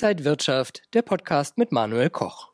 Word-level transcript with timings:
Inside 0.00 0.24
Wirtschaft, 0.24 0.82
der 0.94 1.02
Podcast 1.02 1.58
mit 1.58 1.72
Manuel 1.72 2.08
Koch. 2.08 2.52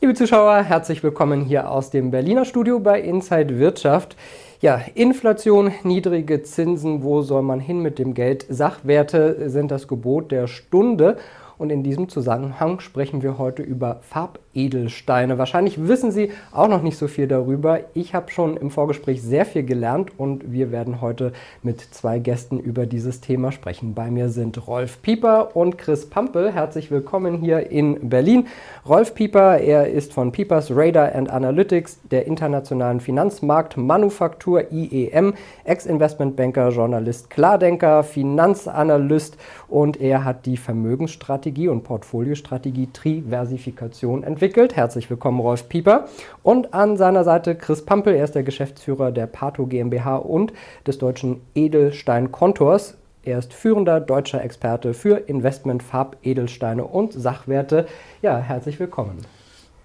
Liebe 0.00 0.14
Zuschauer, 0.14 0.62
herzlich 0.62 1.02
willkommen 1.02 1.44
hier 1.44 1.68
aus 1.68 1.90
dem 1.90 2.12
Berliner 2.12 2.44
Studio 2.44 2.78
bei 2.78 3.00
Inside 3.00 3.58
Wirtschaft. 3.58 4.14
Ja, 4.60 4.80
Inflation, 4.94 5.72
niedrige 5.82 6.44
Zinsen, 6.44 7.02
wo 7.02 7.22
soll 7.22 7.42
man 7.42 7.58
hin 7.58 7.80
mit 7.80 7.98
dem 7.98 8.14
Geld? 8.14 8.46
Sachwerte 8.48 9.50
sind 9.50 9.72
das 9.72 9.88
Gebot 9.88 10.30
der 10.30 10.46
Stunde. 10.46 11.16
Und 11.56 11.70
in 11.70 11.84
diesem 11.84 12.08
Zusammenhang 12.08 12.80
sprechen 12.80 13.22
wir 13.22 13.38
heute 13.38 13.62
über 13.62 14.00
Farbedelsteine. 14.02 15.38
Wahrscheinlich 15.38 15.86
wissen 15.86 16.10
Sie 16.10 16.32
auch 16.52 16.66
noch 16.66 16.82
nicht 16.82 16.98
so 16.98 17.06
viel 17.06 17.28
darüber. 17.28 17.80
Ich 17.94 18.12
habe 18.12 18.32
schon 18.32 18.56
im 18.56 18.70
Vorgespräch 18.70 19.22
sehr 19.22 19.46
viel 19.46 19.62
gelernt 19.62 20.18
und 20.18 20.50
wir 20.50 20.72
werden 20.72 21.00
heute 21.00 21.32
mit 21.62 21.80
zwei 21.80 22.18
Gästen 22.18 22.58
über 22.58 22.86
dieses 22.86 23.20
Thema 23.20 23.52
sprechen. 23.52 23.94
Bei 23.94 24.10
mir 24.10 24.30
sind 24.30 24.66
Rolf 24.66 25.00
Pieper 25.00 25.54
und 25.54 25.78
Chris 25.78 26.10
Pampel. 26.10 26.52
Herzlich 26.52 26.90
willkommen 26.90 27.38
hier 27.38 27.70
in 27.70 28.08
Berlin. 28.08 28.48
Rolf 28.88 29.14
Pieper, 29.14 29.58
er 29.58 29.88
ist 29.88 30.12
von 30.12 30.32
Piepers 30.32 30.74
Radar 30.74 31.14
and 31.14 31.30
Analytics 31.30 32.00
der 32.10 32.26
internationalen 32.26 32.98
Finanzmarktmanufaktur 32.98 34.72
IEM, 34.72 35.34
Ex-Investmentbanker, 35.62 36.70
Journalist, 36.70 37.30
Klardenker, 37.30 38.02
Finanzanalyst 38.02 39.36
und 39.68 40.00
er 40.00 40.24
hat 40.24 40.46
die 40.46 40.56
Vermögensstrategie 40.56 41.43
Strategie 41.44 41.68
und 41.68 41.84
Portfoliostrategie 41.84 42.88
Triversifikation 42.90 44.22
entwickelt. 44.22 44.76
Herzlich 44.76 45.10
willkommen, 45.10 45.40
Rolf 45.40 45.68
Pieper. 45.68 46.06
Und 46.42 46.72
an 46.72 46.96
seiner 46.96 47.22
Seite 47.22 47.54
Chris 47.54 47.84
Pampel, 47.84 48.14
er 48.14 48.24
ist 48.24 48.34
der 48.34 48.44
Geschäftsführer 48.44 49.12
der 49.12 49.26
Pato 49.26 49.66
GmbH 49.66 50.16
und 50.16 50.54
des 50.86 50.96
deutschen 50.96 51.42
Edelstein-Kontors. 51.54 52.96
Er 53.24 53.38
ist 53.38 53.52
führender 53.52 54.00
deutscher 54.00 54.42
Experte 54.42 54.94
für 54.94 55.28
Investment, 55.28 55.82
Farbedelsteine 55.82 56.82
und 56.82 57.12
Sachwerte. 57.12 57.88
Ja, 58.22 58.38
herzlich 58.38 58.80
willkommen. 58.80 59.18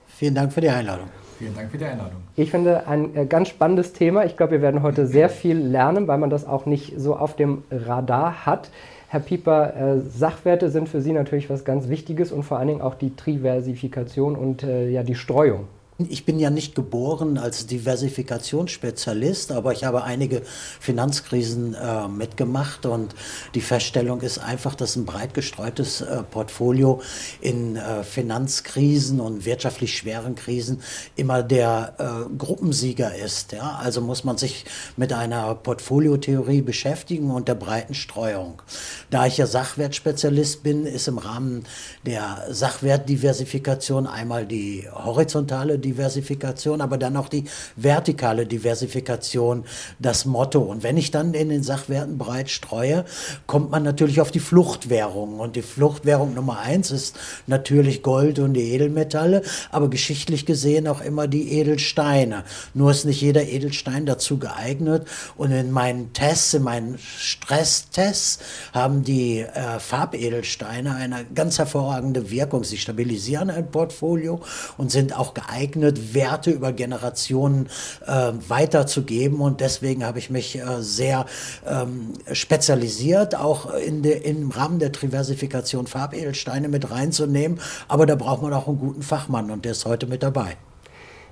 Vielen 0.08 0.36
Dank 0.36 0.54
für 0.54 0.62
die 0.62 0.70
Einladung. 0.70 1.08
Vielen 1.40 1.56
Dank 1.56 1.72
für 1.72 1.78
die 1.78 1.86
Einladung. 1.86 2.22
Ich 2.38 2.52
finde 2.52 2.88
ein 2.88 3.16
äh, 3.18 3.26
ganz 3.26 3.50
spannendes 3.50 3.92
Thema. 3.92 4.24
Ich 4.24 4.38
glaube, 4.38 4.54
wir 4.54 4.62
werden 4.62 4.82
heute 4.82 5.08
sehr 5.08 5.28
viel 5.28 5.58
lernen, 5.58 6.08
weil 6.08 6.20
man 6.20 6.30
das 6.30 6.48
auch 6.48 6.66
nicht 6.66 6.94
so 6.98 7.18
auf 7.18 7.36
dem 7.36 7.64
Radar 7.70 8.46
hat. 8.46 8.72
Herr 9.12 9.22
Pieper, 9.22 9.76
äh, 9.76 10.00
Sachwerte 10.02 10.70
sind 10.70 10.88
für 10.88 11.02
Sie 11.02 11.14
natürlich 11.14 11.50
was 11.50 11.66
ganz 11.66 11.90
Wichtiges 11.90 12.32
und 12.32 12.44
vor 12.44 12.60
allen 12.60 12.68
Dingen 12.68 12.82
auch 12.82 12.94
die 12.94 13.16
Triversifikation 13.16 14.36
und 14.36 14.62
äh, 14.62 14.88
ja, 14.92 15.02
die 15.02 15.16
Streuung. 15.16 15.68
Ich 16.08 16.24
bin 16.24 16.40
ja 16.40 16.50
nicht 16.50 16.76
geboren 16.76 17.38
als 17.38 17.68
Diversifikationsspezialist, 17.68 19.52
aber 19.52 19.74
ich 19.74 19.84
habe 19.84 20.04
einige 20.04 20.44
Finanzkrisen 20.80 21.74
äh, 21.74 22.08
mitgemacht 22.08 22.86
und 22.86 23.14
die 23.54 23.60
Feststellung 23.60 24.22
ist 24.22 24.38
einfach, 24.38 24.76
dass 24.76 24.96
ein 24.96 25.04
breit 25.04 25.34
gestreutes 25.34 26.00
äh, 26.00 26.24
Portfolio 26.24 27.02
in 27.42 27.76
äh, 27.76 28.04
Finanzkrisen 28.06 29.20
und 29.20 29.44
wirtschaftlich 29.44 29.98
schweren 29.98 30.36
Krisen 30.36 30.82
immer 31.18 31.44
der 31.44 31.96
äh, 31.98 32.34
Gruppensieger 32.38 33.14
ist. 33.16 33.52
Ja? 33.52 33.80
Also 33.84 34.00
muss 34.00 34.24
man 34.24 34.38
sich 34.38 34.64
mit 34.96 35.12
einer 35.12 35.54
Portfoliotheorie 35.54 36.62
beschäftigen 36.62 37.30
und 37.30 37.50
der 37.50 37.56
breiten 37.56 37.94
Streuung. 37.94 38.62
Da 39.10 39.26
ich 39.26 39.38
ja 39.38 39.48
Sachwertspezialist 39.48 40.64
bin, 40.64 40.86
ist 40.86 41.10
im 41.10 41.18
Rahmen 41.18 41.66
der 42.06 42.46
Sachwertdiversifikation 42.52 44.08
einmal 44.08 44.46
die 44.46 44.88
horizontale 44.94 45.78
Diversifikation, 45.90 46.82
aber 46.82 46.98
dann 46.98 47.18
auch 47.18 47.30
die 47.30 47.46
vertikale 47.76 48.46
Diversifikation 48.46 49.66
das 49.98 50.26
Motto. 50.26 50.62
Und 50.62 50.84
wenn 50.84 50.98
ich 50.98 51.12
dann 51.12 51.34
in 51.34 51.50
den 51.50 51.64
Sachwerten 51.64 52.18
breit 52.18 52.50
streue, 52.50 53.06
kommt 53.48 53.72
man 53.72 53.84
natürlich 53.84 54.22
auf 54.22 54.32
die 54.32 54.40
Fluchtwährung. 54.40 55.40
Und 55.40 55.56
die 55.56 55.62
Fluchtwährung 55.62 56.34
Nummer 56.36 56.60
eins 56.60 56.92
ist 56.92 57.18
natürlich 57.48 58.04
Gold 58.04 58.40
und 58.40 58.54
die 58.54 58.72
Edelmetalle, 58.74 59.42
aber 59.72 59.90
geschichtlich 59.90 60.46
gesehen 60.46 60.88
auch 60.88 61.02
immer 61.02 61.28
die 61.28 61.54
Edelsteine. 61.54 62.44
Nur 62.74 62.92
ist 62.92 63.06
nicht 63.06 63.22
jeder 63.22 63.44
Edelstein 63.44 64.06
dazu 64.06 64.38
geeignet. 64.38 65.08
Und 65.38 65.52
in 65.52 65.72
meinen 65.72 66.14
Tests, 66.14 66.54
in 66.54 66.64
meinen 66.64 66.98
Stresstests 67.00 68.40
haben 68.74 69.04
die 69.04 69.40
äh, 69.40 69.80
Farbedelsteine 69.80 70.96
eine 70.96 71.26
ganz 71.34 71.58
hervorragende 71.58 72.30
Wirkung. 72.30 72.64
Sie 72.64 72.78
stabilisieren 72.78 73.50
ein 73.50 73.72
Portfolio 73.72 74.42
und 74.78 74.92
sind 74.92 75.18
auch 75.18 75.34
geeignet, 75.34 75.79
geeignet, 75.80 76.14
Werte 76.14 76.52
über 76.52 76.72
Generationen 76.72 77.68
äh, 78.06 78.32
weiterzugeben. 78.48 79.40
Und 79.40 79.62
deswegen 79.62 80.06
habe 80.06 80.20
ich 80.20 80.30
mich 80.30 80.58
äh, 80.58 80.62
sehr 80.80 81.26
ähm, 81.68 82.14
spezialisiert, 82.32 83.36
auch 83.36 83.74
in 83.74 84.02
de, 84.02 84.22
im 84.22 84.52
Rahmen 84.52 84.80
der 84.80 84.92
Triversifikation 84.92 85.88
Farbedelsteine 85.88 86.68
mit 86.68 86.92
reinzunehmen. 86.92 87.60
Aber 87.88 88.06
da 88.06 88.16
braucht 88.16 88.42
man 88.42 88.54
auch 88.54 88.68
einen 88.68 88.80
guten 88.80 89.02
Fachmann 89.02 89.52
und 89.52 89.66
der 89.66 89.72
ist 89.72 89.86
heute 89.86 90.08
mit 90.08 90.24
dabei. 90.24 90.58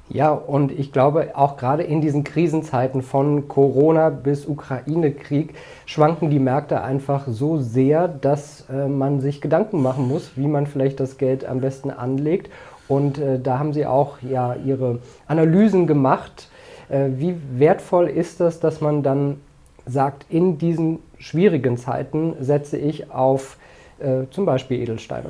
Ja, 0.10 0.32
und 0.32 0.72
ich 0.72 0.94
glaube, 0.94 1.36
auch 1.36 1.58
gerade 1.58 1.84
in 1.84 2.00
diesen 2.00 2.24
Krisenzeiten 2.24 3.02
von 3.02 3.50
Corona 3.50 4.10
bis 4.10 4.46
Ukraine-Krieg 4.46 5.54
schwanken 5.86 6.30
die 6.30 6.40
Märkte 6.40 6.82
einfach 6.82 7.26
so 7.28 7.58
sehr, 7.58 8.08
dass 8.08 8.70
äh, 8.70 8.88
man 8.88 9.20
sich 9.20 9.42
Gedanken 9.42 9.82
machen 9.82 10.08
muss, 10.08 10.38
wie 10.38 10.48
man 10.48 10.66
vielleicht 10.66 11.02
das 11.02 11.18
Geld 11.18 11.44
am 11.44 11.60
besten 11.60 11.92
anlegt. 11.92 12.50
Und 12.88 13.18
äh, 13.18 13.40
da 13.40 13.60
haben 13.60 13.74
Sie 13.74 13.86
auch 13.86 14.18
ja 14.22 14.56
Ihre 14.56 15.00
Analysen 15.28 15.88
gemacht. 15.88 16.50
Äh, 16.90 17.10
wie 17.18 17.36
wertvoll 17.56 18.08
ist 18.08 18.40
das, 18.40 18.60
dass 18.60 18.82
man 18.82 19.04
dann 19.04 19.38
sagt, 19.86 20.26
in 20.30 20.58
diesen 20.58 21.00
schwierigen 21.18 21.78
Zeiten 21.78 22.36
setze 22.40 22.78
ich 22.78 23.12
auf 23.12 23.58
äh, 24.00 24.26
zum 24.30 24.46
Beispiel 24.46 24.82
Edelsteine. 24.82 25.30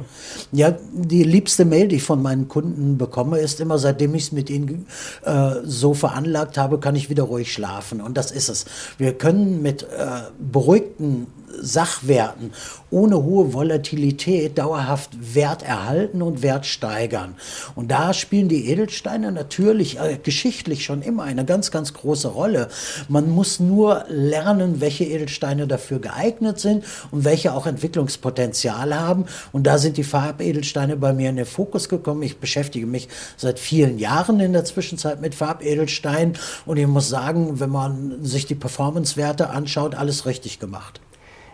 Ja, 0.52 0.76
die 0.92 1.24
liebste 1.24 1.64
Mail, 1.64 1.88
die 1.88 1.98
ich 1.98 2.04
von 2.04 2.22
meinen 2.22 2.50
Kunden 2.50 2.98
bekomme, 2.98 3.40
ist 3.40 3.62
immer, 3.62 3.78
seitdem 3.78 4.14
ich 4.14 4.24
es 4.24 4.32
mit 4.34 4.50
ihnen 4.50 4.88
äh, 5.24 5.52
so 5.64 5.94
veranlagt 5.94 6.58
habe, 6.58 6.78
kann 6.78 6.96
ich 6.96 7.10
wieder 7.10 7.24
ruhig 7.24 7.54
schlafen. 7.54 8.02
Und 8.02 8.18
das 8.18 8.32
ist 8.32 8.50
es. 8.50 8.66
Wir 8.98 9.14
können 9.14 9.62
mit 9.62 9.84
äh, 9.84 9.88
beruhigten 10.38 11.28
Sachwerten 11.60 12.52
ohne 12.90 13.24
hohe 13.24 13.54
Volatilität 13.54 14.58
dauerhaft 14.58 15.12
Wert 15.36 15.64
erhalten 15.64 16.22
und 16.22 16.42
Wert 16.42 16.66
steigern. 16.66 17.36
Und 17.76 17.92
da 17.92 18.14
spielen 18.14 18.48
die 18.48 18.70
Edelsteine 18.70 19.32
natürlich 19.32 20.00
äh, 20.00 20.18
geschichtlich 20.22 20.86
schon 20.86 21.02
immer 21.02 21.24
eine 21.24 21.46
ganz, 21.46 21.72
ganz 21.72 21.94
große 21.94 22.30
Rolle. 22.30 22.70
Man 23.10 23.30
muss 23.30 23.60
nur 23.60 24.06
lernen, 24.08 24.80
welche 24.80 25.04
Edelsteine 25.04 25.68
dafür 25.68 26.00
geeignet 26.00 26.60
sind 26.60 26.86
und 27.12 27.26
welche 27.26 27.54
auch 27.54 27.68
Entwicklungspotenzial 27.68 28.98
haben. 28.98 29.26
Und 29.52 29.68
da 29.68 29.78
sind 29.78 29.98
die 29.98 30.04
Farbedelsteine 30.04 30.96
bei 30.96 31.14
mir 31.14 31.30
in 31.30 31.36
den 31.36 31.46
Fokus 31.46 31.90
gekommen. 31.90 32.24
Ich 32.24 32.38
beschäftige 32.38 32.86
mich 32.86 33.10
seit 33.36 33.60
vielen 33.60 34.00
Jahren 34.00 34.40
in 34.40 34.54
der 34.54 34.66
Zwischenzeit 34.66 35.22
mit 35.22 35.36
Farbedelsteinen 35.36 36.38
und 36.66 36.78
ich 36.78 36.88
muss 36.88 37.10
sagen, 37.10 37.60
wenn 37.60 37.70
man 37.70 38.24
sich 38.24 38.46
die 38.46 38.56
Performance-Werte 38.56 39.50
anschaut, 39.50 39.96
alles 39.96 40.26
richtig 40.26 40.60
gemacht. 40.60 41.02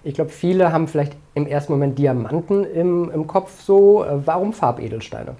Ich 0.05 0.15
glaube, 0.15 0.31
viele 0.31 0.73
haben 0.73 0.89
vielleicht 0.89 1.13
im 1.33 1.47
ersten 1.47 1.71
Moment 1.71 1.97
Diamanten 1.97 2.65
im, 2.65 3.09
im 3.09 3.25
Kopf 3.25 3.63
so. 3.63 4.03
Äh, 4.03 4.27
warum 4.27 4.51
Farbedelsteine? 4.51 5.35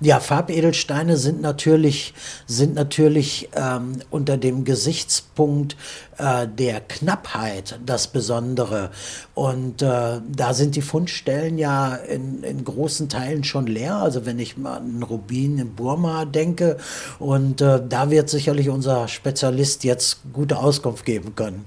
Ja, 0.00 0.20
Farbedelsteine 0.20 1.16
sind 1.16 1.40
natürlich, 1.40 2.12
sind 2.46 2.74
natürlich 2.74 3.48
ähm, 3.56 4.00
unter 4.10 4.36
dem 4.36 4.64
Gesichtspunkt 4.64 5.76
äh, 6.18 6.46
der 6.46 6.80
Knappheit 6.80 7.80
das 7.84 8.06
Besondere. 8.08 8.90
Und 9.34 9.80
äh, 9.80 10.20
da 10.28 10.52
sind 10.52 10.76
die 10.76 10.82
Fundstellen 10.82 11.56
ja 11.56 11.94
in, 11.94 12.42
in 12.42 12.64
großen 12.64 13.08
Teilen 13.08 13.44
schon 13.44 13.66
leer. 13.66 13.96
Also 13.96 14.26
wenn 14.26 14.38
ich 14.38 14.58
mal 14.58 14.76
an 14.76 15.02
Rubin 15.02 15.58
in 15.58 15.74
Burma 15.74 16.26
denke. 16.26 16.76
Und 17.18 17.62
äh, 17.62 17.80
da 17.88 18.10
wird 18.10 18.28
sicherlich 18.28 18.68
unser 18.68 19.08
Spezialist 19.08 19.84
jetzt 19.84 20.20
gute 20.34 20.58
Auskunft 20.58 21.06
geben 21.06 21.34
können. 21.34 21.64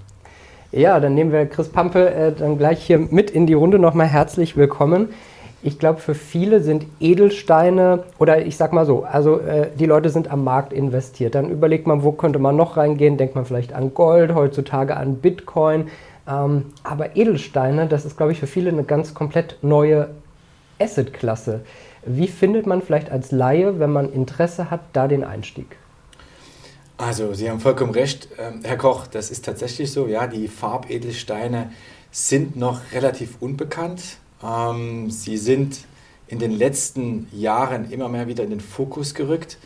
Ja, 0.76 1.00
dann 1.00 1.16
nehmen 1.16 1.32
wir 1.32 1.46
Chris 1.46 1.70
Pampe 1.70 2.14
äh, 2.14 2.34
dann 2.34 2.58
gleich 2.58 2.86
hier 2.86 3.00
mit 3.00 3.32
in 3.32 3.48
die 3.48 3.54
Runde. 3.54 3.80
Nochmal 3.80 4.08
herzlich 4.08 4.58
willkommen. 4.58 5.08
Ich 5.64 5.80
glaube, 5.80 6.02
für 6.02 6.16
viele 6.16 6.60
sind 6.60 6.86
Edelsteine 7.00 8.04
oder 8.20 8.46
ich 8.46 8.58
sag 8.58 8.74
mal 8.74 8.86
so, 8.86 9.06
also 9.06 9.40
äh, 9.40 9.70
die 9.80 9.86
Leute 9.86 10.10
sind 10.10 10.30
am 10.30 10.44
Markt 10.44 10.74
investiert. 10.74 11.34
Dann 11.34 11.50
überlegt 11.50 11.88
man, 11.88 12.04
wo 12.04 12.12
könnte 12.12 12.40
man 12.40 12.58
noch 12.58 12.76
reingehen? 12.76 13.16
Denkt 13.16 13.36
man 13.36 13.46
vielleicht 13.46 13.72
an 13.72 13.94
Gold, 13.94 14.36
heutzutage 14.36 14.98
an 14.98 15.16
Bitcoin. 15.16 15.88
Ähm, 16.28 16.66
aber 16.84 17.16
Edelsteine, 17.16 17.88
das 17.88 18.04
ist, 18.04 18.18
glaube 18.18 18.34
ich, 18.34 18.42
für 18.42 18.48
viele 18.48 18.70
eine 18.70 18.84
ganz 18.84 19.14
komplett 19.14 19.58
neue 19.62 20.10
Assetklasse. 20.78 21.62
Wie 22.06 22.28
findet 22.28 22.68
man 22.68 22.82
vielleicht 22.82 23.14
als 23.14 23.32
Laie, 23.32 23.80
wenn 23.80 23.94
man 23.94 24.12
Interesse 24.12 24.70
hat, 24.70 24.82
da 24.92 25.08
den 25.08 25.24
Einstieg? 25.24 25.78
Also, 26.98 27.34
Sie 27.34 27.50
haben 27.50 27.60
vollkommen 27.60 27.92
recht, 27.92 28.30
ähm, 28.38 28.62
Herr 28.64 28.78
Koch, 28.78 29.08
das 29.08 29.30
ist 29.30 29.44
tatsächlich 29.44 29.92
so. 29.92 30.08
Ja, 30.08 30.28
die 30.28 30.48
Farbedelsteine 30.48 31.72
sind 32.10 32.56
noch 32.56 32.80
relativ 32.94 33.36
unbekannt. 33.42 34.02
Ähm, 34.42 35.12
sie 35.12 35.38
sind 35.38 35.80
in 36.28 36.40
den 36.40 36.52
letzten 36.52 37.28
Jahren 37.34 37.92
immer 37.92 38.08
mehr 38.08 38.28
wieder 38.28 38.46
in 38.46 38.50
den 38.50 38.62
Fokus 38.62 39.14
gerückt. 39.14 39.58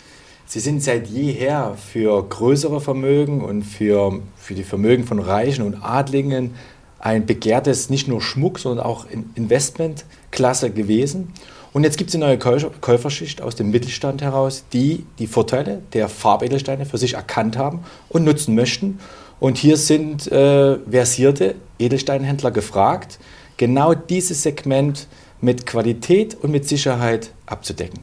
Sie 0.48 0.60
sind 0.60 0.82
seit 0.82 1.08
jeher 1.08 1.76
für 1.76 2.28
größere 2.28 2.82
Vermögen 2.82 3.42
und 3.42 3.62
für, 3.62 4.20
für 4.36 4.56
die 4.56 4.64
Vermögen 4.64 5.04
von 5.04 5.20
Reichen 5.20 5.64
und 5.64 5.76
Adligen 5.84 6.56
ein 6.98 7.28
begehrtes, 7.28 7.92
nicht 7.92 8.08
nur 8.08 8.22
Schmuck, 8.22 8.58
sondern 8.58 8.84
auch 8.84 9.06
Investmentklasse 9.36 10.72
gewesen. 10.72 11.34
Und 11.72 11.84
jetzt 11.84 11.98
gibt 11.98 12.10
es 12.10 12.16
eine 12.16 12.26
neue 12.26 12.38
Käuferschicht 12.38 13.42
aus 13.42 13.56
dem 13.56 13.70
Mittelstand 13.70 14.22
heraus, 14.22 14.66
die 14.74 15.06
die 15.20 15.28
Vorteile 15.28 15.82
der 15.94 16.10
Farbedelsteine 16.10 16.86
für 16.86 16.98
sich 16.98 17.14
erkannt 17.14 17.58
haben 17.58 17.84
und 18.10 18.24
nutzen 18.24 18.56
möchten. 18.56 19.00
Und 19.40 19.58
hier 19.58 19.78
sind 19.78 20.32
äh, 20.32 20.78
versierte 20.90 21.56
Edelsteinhändler 21.78 22.52
gefragt, 22.52 23.20
genau 23.58 23.94
dieses 23.94 24.44
Segment 24.44 25.08
mit 25.42 25.66
Qualität 25.66 26.36
und 26.42 26.52
mit 26.52 26.68
Sicherheit 26.68 27.32
abzudecken. 27.46 28.00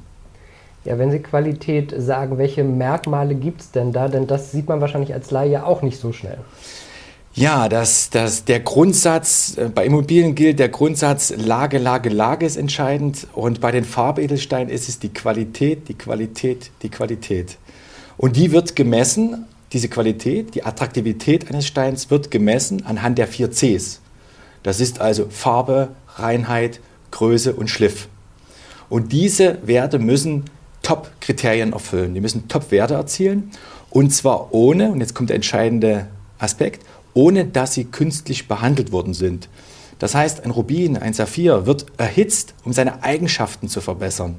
Ja, 0.85 0.99
wenn 0.99 1.11
Sie 1.11 1.19
Qualität 1.19 1.93
sagen, 1.99 2.39
welche 2.39 2.63
Merkmale 2.63 3.35
gibt 3.35 3.61
es 3.61 3.71
denn 3.73 3.93
da? 3.93 4.07
Denn 4.07 4.29
das 4.29 4.53
sieht 4.53 4.69
man 4.69 4.81
wahrscheinlich 4.81 5.13
als 5.13 5.33
Laie 5.33 5.67
auch 5.67 5.83
nicht 5.83 5.99
so 5.99 6.13
schnell. 6.13 6.39
Ja, 7.39 7.69
das, 7.69 8.09
das, 8.09 8.47
der 8.47 8.61
Grundsatz, 8.61 9.59
äh, 9.59 9.69
bei 9.69 9.85
Immobilien 9.85 10.35
gilt 10.35 10.59
der 10.59 10.71
Grundsatz 10.71 11.35
Lage, 11.37 11.77
Lage, 11.77 12.09
Lage 12.09 12.47
ist 12.47 12.57
entscheidend 12.57 13.27
und 13.35 13.61
bei 13.61 13.71
den 13.73 13.85
Farbedelsteinen 13.85 14.71
ist 14.71 14.89
es 14.89 15.01
die 15.01 15.11
Qualität, 15.11 15.87
die 15.89 15.95
Qualität, 15.99 16.71
die 16.83 16.89
Qualität. 16.89 17.59
Und 18.17 18.37
die 18.37 18.53
wird 18.53 18.75
gemessen, 18.75 19.45
diese 19.75 19.91
Qualität, 19.91 20.55
die 20.55 20.65
Attraktivität 20.65 21.51
eines 21.51 21.67
Steins 21.67 22.11
wird 22.11 22.31
gemessen 22.31 22.87
anhand 22.87 23.19
der 23.19 23.29
vier 23.29 23.51
Cs. 23.51 24.01
Das 24.63 24.81
ist 24.81 25.03
also 25.03 25.27
Farbe, 25.29 25.91
Reinheit, 26.15 26.81
Größe 27.11 27.53
und 27.53 27.69
Schliff. 27.69 28.09
Und 28.89 29.13
diese 29.13 29.59
Werte 29.63 29.99
müssen 29.99 30.45
Top-Kriterien 30.81 31.75
erfüllen. 31.75 32.15
Die 32.15 32.23
müssen 32.23 32.49
Top-Werte 32.49 32.95
erzielen 32.95 33.51
und 33.91 34.15
zwar 34.15 34.55
ohne, 34.55 34.91
und 34.91 35.01
jetzt 35.01 35.15
kommt 35.15 35.29
der 35.29 35.37
entscheidende 35.37 36.07
Aspekt, 36.39 36.83
ohne 37.17 37.47
dass 37.47 37.73
sie 37.73 37.85
künstlich 37.85 38.47
behandelt 38.47 38.93
worden 38.93 39.15
sind. 39.15 39.49
Das 39.99 40.15
heißt, 40.15 40.45
ein 40.45 40.51
Rubin, 40.51 40.99
ein 40.99 41.15
Saphir 41.15 41.65
wird 41.65 41.87
erhitzt, 41.97 42.55
um 42.63 42.75
seine 42.75 43.03
Eigenschaften 43.03 43.69
zu 43.69 43.81
verbessern. 43.81 44.37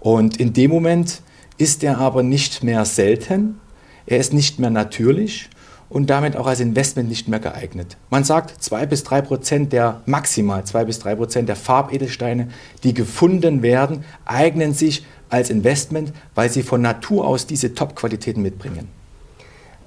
Und 0.00 0.38
in 0.38 0.52
dem 0.52 0.72
Moment 0.72 1.22
ist 1.56 1.84
er 1.84 1.98
aber 1.98 2.24
nicht 2.24 2.64
mehr 2.64 2.84
selten, 2.84 3.60
er 4.06 4.18
ist 4.18 4.32
nicht 4.32 4.58
mehr 4.58 4.70
natürlich 4.70 5.50
und 5.88 6.10
damit 6.10 6.34
auch 6.36 6.48
als 6.48 6.58
Investment 6.58 7.08
nicht 7.08 7.28
mehr 7.28 7.38
geeignet. 7.38 7.96
Man 8.10 8.24
sagt, 8.24 8.60
zwei 8.60 8.86
bis 8.86 9.04
drei 9.04 9.22
Prozent 9.22 9.72
der, 9.72 10.00
maximal 10.06 10.64
zwei 10.64 10.84
bis 10.84 10.98
drei 10.98 11.14
Prozent 11.14 11.48
der 11.48 11.56
Farbedelsteine, 11.56 12.48
die 12.82 12.92
gefunden 12.92 13.62
werden, 13.62 14.04
eignen 14.24 14.74
sich 14.74 15.04
als 15.28 15.48
Investment, 15.48 16.12
weil 16.34 16.50
sie 16.50 16.64
von 16.64 16.82
Natur 16.82 17.24
aus 17.24 17.46
diese 17.46 17.72
Top-Qualitäten 17.72 18.42
mitbringen. 18.42 18.88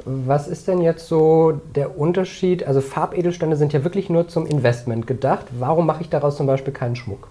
Was 0.06 0.48
ist 0.48 0.68
denn 0.68 0.82
jetzt 0.82 1.08
so 1.08 1.62
der 1.76 1.98
Unterschied? 1.98 2.66
Also 2.66 2.82
Farbedelsteine 2.82 3.56
sind 3.56 3.72
ja 3.72 3.84
wirklich 3.84 4.10
nur 4.10 4.28
zum 4.28 4.46
Investment 4.46 5.08
gedacht. 5.08 5.46
Warum 5.58 5.86
mache 5.86 6.02
ich 6.02 6.10
daraus 6.10 6.36
zum 6.36 6.46
Beispiel 6.46 6.74
keinen 6.74 6.96
Schmuck? 6.96 7.30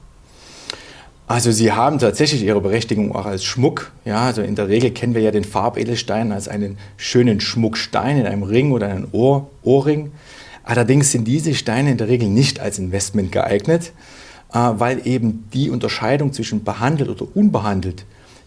Also 1.27 1.51
sie 1.51 1.73
haben 1.73 1.99
tatsächlich 1.99 2.43
ihre 2.43 2.61
Berechtigung 2.61 3.15
auch 3.15 3.27
als 3.27 3.45
Schmuck. 3.45 3.93
Ja, 4.05 4.23
also 4.27 4.43
in 4.43 4.55
der 4.55 4.69
Regel 4.69 4.91
kennen 4.91 5.15
wir 5.15 5.23
ja 5.23 5.31
den 5.31 5.45
Farbedelstein 5.45 6.33
als 6.33 6.49
einen 6.49 6.79
schönen 6.97 7.41
Schmuckstein 7.41 8.19
in 8.19 8.27
einem 8.27 8.43
Ring 8.43 8.73
oder 8.73 8.89
einem 8.89 9.09
Ohr, 9.13 9.49
Ohrring. 9.63 10.13
Allerdings 10.65 11.13
sind 11.13 11.27
diese 11.27 11.55
Steine 11.55 11.91
in 11.91 11.97
der 11.97 12.09
Regel 12.09 12.29
nicht 12.29 12.61
als 12.61 12.79
Investment 12.79 13.33
geeignet, 13.33 13.93
äh, 14.53 14.59
weil 14.59 15.07
eben 15.07 15.49
die 15.53 15.71
Unterscheidung 15.71 16.33
zwischen 16.33 16.65
behandelt 16.65 17.09
oder 17.09 17.27
unbehandelt 17.35 18.05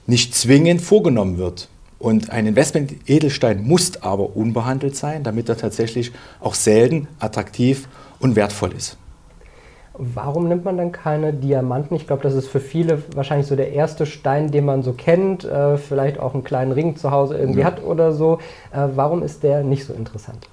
nicht 0.08 0.36
zwingend 0.36 0.82
vorgenommen 0.82 1.38
wird. 1.38 1.68
Und 1.98 2.30
ein 2.30 2.46
Investment-Edelstein 2.46 3.64
muss 3.64 4.02
aber 4.02 4.36
unbehandelt 4.36 4.96
sein, 4.96 5.24
damit 5.24 5.50
er 5.50 5.58
tatsächlich 5.58 6.12
auch 6.40 6.54
selten, 6.54 7.08
attraktiv 7.20 7.88
und 8.20 8.36
wertvoll 8.36 8.74
ist. 8.74 8.98
Warum 9.98 10.50
nimmt 10.50 10.66
man 10.66 10.78
dann 10.78 10.92
keine 10.92 11.32
Diamanten? 11.32 11.96
Ich 11.96 12.06
glaube, 12.06 12.22
das 12.22 12.34
ist 12.34 12.50
für 12.50 12.60
viele 12.60 13.02
wahrscheinlich 13.16 13.48
so 13.48 13.56
der 13.56 13.72
erste 13.72 14.06
Stein, 14.06 14.52
den 14.52 14.66
man 14.66 14.84
so 14.84 14.92
kennt, 14.92 15.46
äh, 15.46 15.78
vielleicht 15.78 16.20
auch 16.20 16.34
einen 16.34 16.44
kleinen 16.44 16.74
Ring 16.74 16.98
zu 16.98 17.12
Hause 17.12 17.38
irgendwie 17.38 17.62
ja. 17.62 17.68
hat 17.68 17.82
oder 17.82 18.12
so. 18.12 18.40
Äh, 18.74 18.88
warum 18.96 19.24
ist 19.24 19.44
der 19.44 19.64
nicht 19.64 19.86
so 19.86 19.94
interessant? 19.94 20.50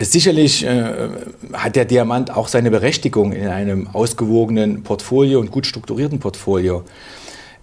Sicherlich 0.00 0.64
äh, 0.64 1.08
hat 1.52 1.76
der 1.76 1.84
Diamant 1.84 2.36
auch 2.36 2.48
seine 2.48 2.70
Berechtigung 2.70 3.32
in 3.32 3.48
einem 3.48 3.88
ausgewogenen 3.92 4.82
Portfolio 4.82 5.40
und 5.40 5.50
gut 5.50 5.66
strukturierten 5.66 6.20
Portfolio. 6.20 6.82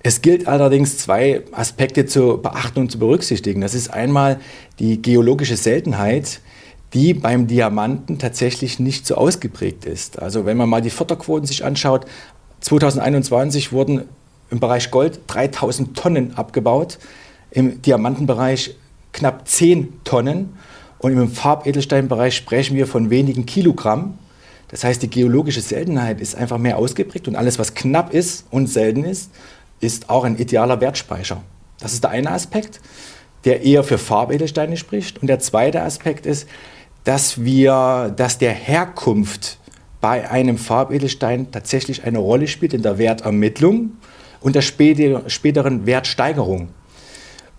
Es 0.04 0.22
gilt 0.22 0.48
allerdings 0.48 0.98
zwei 0.98 1.44
Aspekte 1.52 2.06
zu 2.06 2.40
beachten 2.42 2.80
und 2.80 2.92
zu 2.92 2.98
berücksichtigen. 2.98 3.62
Das 3.62 3.76
ist 3.76 3.94
einmal 3.94 4.40
die 4.80 5.02
geologische 5.02 5.58
Seltenheit, 5.58 6.40
die 6.94 7.14
beim 7.14 7.48
Diamanten 7.48 8.18
tatsächlich 8.18 8.80
nicht 8.80 9.06
so 9.06 9.16
ausgeprägt 9.16 9.86
ist. 9.86 10.20
Also 10.20 10.46
wenn 10.46 10.58
man 10.58 10.70
mal 10.70 10.82
die 10.82 10.90
Förderquoten 10.90 11.46
sich 11.46 11.64
anschaut, 11.64 12.06
2021 12.62 13.72
wurden 13.72 14.04
im 14.50 14.60
Bereich 14.60 14.92
Gold 14.92 15.20
3000 15.28 15.96
Tonnen 15.96 16.34
abgebaut, 16.36 16.98
im 17.52 17.82
Diamantenbereich 17.82 18.76
knapp 19.14 19.48
10 19.48 20.02
Tonnen 20.04 20.54
und 21.00 21.12
im 21.12 21.30
Farbedelsteinbereich 21.30 22.36
sprechen 22.36 22.76
wir 22.76 22.88
von 22.88 23.10
wenigen 23.10 23.46
Kilogramm. 23.46 24.18
Das 24.68 24.84
heißt, 24.84 25.02
die 25.02 25.10
geologische 25.10 25.62
Seltenheit 25.62 26.22
ist 26.22 26.36
einfach 26.36 26.58
mehr 26.58 26.78
ausgeprägt 26.78 27.28
und 27.28 27.36
alles, 27.36 27.60
was 27.60 27.74
knapp 27.74 28.14
ist 28.14 28.46
und 28.52 28.68
selten 28.68 29.04
ist, 29.04 29.32
ist 29.82 30.10
auch 30.10 30.24
ein 30.24 30.38
idealer 30.38 30.80
Wertspeicher. 30.80 31.42
Das 31.80 31.94
ist 31.94 32.04
der 32.04 32.12
eine 32.12 32.32
Aspekt, 32.32 32.80
der 33.44 33.64
eher 33.64 33.84
für 33.84 33.98
Farbedelsteine 33.98 34.78
spricht. 34.78 35.22
Und 35.22 35.28
der 35.28 35.40
zweite 35.40 35.82
Aspekt 35.82 36.26
ist, 36.26 36.48
dass 37.04 37.44
wir, 37.44 38.14
dass 38.16 38.38
der 38.38 38.54
Herkunft 38.54 39.58
bei 40.00 40.30
einem 40.30 40.58
Farbedelstein 40.58 41.52
tatsächlich 41.52 42.04
eine 42.04 42.20
Rolle 42.20 42.48
spielt 42.48 42.74
in 42.74 42.84
der 42.84 42.98
Wertermittlung 42.98 43.92
und 44.40 44.56
der 44.56 44.62
späteren 44.62 45.86
Wertsteigerung. 45.86 46.70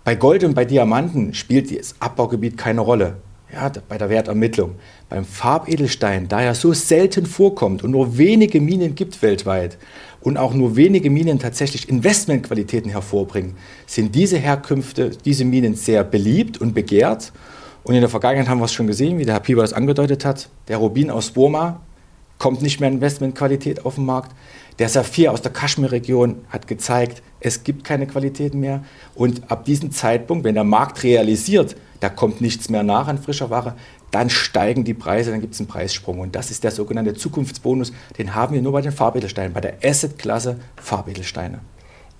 Bei 0.03 0.15
Gold 0.15 0.43
und 0.43 0.53
bei 0.53 0.65
Diamanten 0.65 1.33
spielt 1.33 1.77
das 1.77 1.95
Abbaugebiet 1.99 2.57
keine 2.57 2.81
Rolle 2.81 3.17
ja, 3.53 3.71
bei 3.87 3.97
der 3.97 4.09
Wertermittlung. 4.09 4.75
Beim 5.09 5.25
Farbedelstein, 5.25 6.27
da 6.27 6.41
er 6.41 6.55
so 6.55 6.73
selten 6.73 7.25
vorkommt 7.25 7.83
und 7.83 7.91
nur 7.91 8.17
wenige 8.17 8.59
Minen 8.59 8.95
gibt 8.95 9.21
weltweit 9.21 9.77
und 10.23 10.37
auch 10.37 10.53
nur 10.53 10.75
wenige 10.75 11.09
Minen 11.09 11.37
tatsächlich 11.37 11.89
Investmentqualitäten 11.89 12.89
hervorbringen, 12.89 13.55
sind 13.85 14.15
diese 14.15 14.37
Herkünfte, 14.37 15.11
diese 15.23 15.43
Minen 15.45 15.75
sehr 15.75 16.03
beliebt 16.03 16.59
und 16.59 16.73
begehrt. 16.73 17.33
Und 17.83 17.95
in 17.95 18.01
der 18.01 18.09
Vergangenheit 18.09 18.47
haben 18.47 18.59
wir 18.59 18.65
es 18.65 18.73
schon 18.73 18.87
gesehen, 18.87 19.19
wie 19.19 19.25
der 19.25 19.35
Herr 19.35 19.41
Pieper 19.41 19.61
das 19.61 19.73
angedeutet 19.73 20.23
hat. 20.23 20.49
Der 20.69 20.77
Rubin 20.77 21.11
aus 21.11 21.31
Burma 21.31 21.81
kommt 22.39 22.61
nicht 22.61 22.79
mehr 22.79 22.89
Investmentqualität 22.89 23.85
auf 23.85 23.95
den 23.95 24.05
Markt. 24.05 24.31
Der 24.79 24.87
Saphir 24.87 25.31
aus 25.33 25.41
der 25.41 25.51
Kaschmir-Region 25.51 26.37
hat 26.49 26.67
gezeigt, 26.67 27.21
es 27.41 27.63
gibt 27.63 27.83
keine 27.83 28.07
Qualität 28.07 28.53
mehr. 28.53 28.83
Und 29.15 29.51
ab 29.51 29.65
diesem 29.65 29.91
Zeitpunkt, 29.91 30.45
wenn 30.45 30.55
der 30.55 30.63
Markt 30.63 31.03
realisiert, 31.03 31.75
da 31.99 32.09
kommt 32.09 32.39
nichts 32.39 32.69
mehr 32.69 32.83
nach 32.83 33.07
an 33.07 33.17
frischer 33.17 33.49
Ware, 33.49 33.75
dann 34.13 34.29
steigen 34.29 34.83
die 34.83 34.93
Preise, 34.93 35.31
dann 35.31 35.41
gibt 35.41 35.55
es 35.55 35.59
einen 35.59 35.67
Preissprung. 35.67 36.19
Und 36.19 36.35
das 36.35 36.51
ist 36.51 36.63
der 36.63 36.71
sogenannte 36.71 37.15
Zukunftsbonus, 37.15 37.91
den 38.17 38.35
haben 38.35 38.53
wir 38.53 38.61
nur 38.61 38.71
bei 38.71 38.81
den 38.81 38.91
Farbedelsteinen, 38.91 39.53
bei 39.53 39.61
der 39.61 39.75
Asset-Klasse 39.83 40.57
Farbedelsteine. 40.77 41.59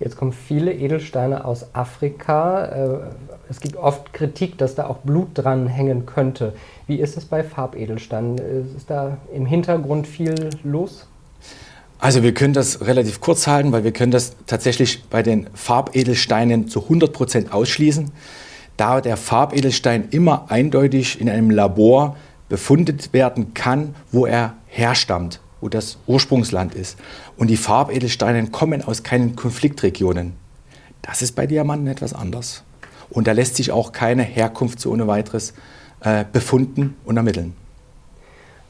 Jetzt 0.00 0.16
kommen 0.16 0.32
viele 0.32 0.72
Edelsteine 0.72 1.44
aus 1.44 1.72
Afrika. 1.72 2.64
Äh, 2.64 2.98
es 3.48 3.60
gibt 3.60 3.76
oft 3.76 4.12
Kritik, 4.12 4.58
dass 4.58 4.74
da 4.74 4.88
auch 4.88 4.98
Blut 4.98 5.28
dran 5.34 5.68
hängen 5.68 6.04
könnte. 6.04 6.52
Wie 6.88 6.96
ist 6.96 7.16
es 7.16 7.24
bei 7.24 7.44
Farbedelsteinen? 7.44 8.38
Ist 8.76 8.90
da 8.90 9.18
im 9.32 9.46
Hintergrund 9.46 10.08
viel 10.08 10.50
los? 10.64 11.06
Also 12.00 12.24
wir 12.24 12.34
können 12.34 12.54
das 12.54 12.84
relativ 12.84 13.20
kurz 13.20 13.46
halten, 13.46 13.70
weil 13.70 13.84
wir 13.84 13.92
können 13.92 14.10
das 14.10 14.34
tatsächlich 14.46 15.04
bei 15.04 15.22
den 15.22 15.46
Farbedelsteinen 15.54 16.68
zu 16.68 16.82
100 16.82 17.12
Prozent 17.12 17.52
ausschließen 17.52 18.10
da 18.76 19.00
der 19.00 19.16
Farbedelstein 19.16 20.08
immer 20.10 20.46
eindeutig 20.50 21.20
in 21.20 21.28
einem 21.28 21.50
Labor 21.50 22.16
befunden 22.48 22.98
werden 23.12 23.54
kann, 23.54 23.94
wo 24.10 24.26
er 24.26 24.54
herstammt, 24.66 25.40
wo 25.60 25.68
das 25.68 25.98
Ursprungsland 26.06 26.74
ist. 26.74 26.98
Und 27.36 27.48
die 27.48 27.56
Farbedelsteine 27.56 28.46
kommen 28.48 28.82
aus 28.82 29.02
keinen 29.02 29.36
Konfliktregionen. 29.36 30.34
Das 31.02 31.22
ist 31.22 31.32
bei 31.32 31.46
Diamanten 31.46 31.86
etwas 31.86 32.14
anders. 32.14 32.64
Und 33.10 33.26
da 33.26 33.32
lässt 33.32 33.56
sich 33.56 33.70
auch 33.70 33.92
keine 33.92 34.22
Herkunft 34.22 34.80
so 34.80 34.90
ohne 34.90 35.06
weiteres 35.06 35.54
äh, 36.00 36.24
befunden 36.30 36.96
und 37.04 37.16
ermitteln. 37.16 37.54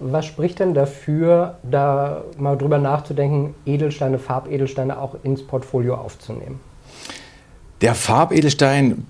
Was 0.01 0.27
spricht 0.27 0.59
denn 0.59 0.75
dafür, 0.75 1.59
da 1.63 2.25
mal 2.37 2.59
drüber 2.59 2.79
nachzudenken, 2.79 3.55
Edelsteine, 3.65 4.19
Farbedelsteine 4.19 4.99
auch 4.99 5.17
ins 5.23 5.47
Portfolio 5.47 5.95
aufzunehmen? 5.95 6.61
Der 7.81 7.95
Farbedelstein 7.95 9.07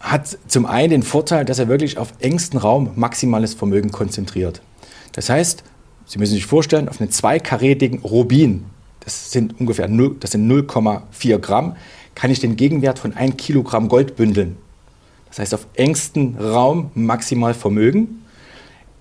hat 0.00 0.38
zum 0.46 0.66
einen 0.66 0.90
den 0.90 1.02
Vorteil, 1.02 1.44
dass 1.44 1.58
er 1.58 1.68
wirklich 1.68 1.98
auf 1.98 2.12
engstem 2.20 2.60
Raum 2.60 2.90
maximales 2.96 3.54
Vermögen 3.54 3.90
konzentriert. 3.90 4.60
Das 5.12 5.28
heißt, 5.28 5.64
Sie 6.08 6.18
müssen 6.18 6.34
sich 6.34 6.46
vorstellen, 6.46 6.88
auf 6.88 7.00
einen 7.00 7.10
zweikarätigen 7.10 7.98
Rubin, 7.98 8.64
das 9.00 9.30
sind 9.30 9.60
ungefähr 9.60 9.90
0,4 9.90 11.38
Gramm, 11.38 11.76
kann 12.14 12.30
ich 12.30 12.40
den 12.40 12.56
Gegenwert 12.56 12.98
von 12.98 13.14
1 13.14 13.36
Kilogramm 13.36 13.88
Gold 13.88 14.16
bündeln. 14.16 14.56
Das 15.28 15.38
heißt, 15.38 15.54
auf 15.54 15.66
engstem 15.74 16.36
Raum 16.38 16.90
maximal 16.94 17.52
Vermögen. 17.52 18.24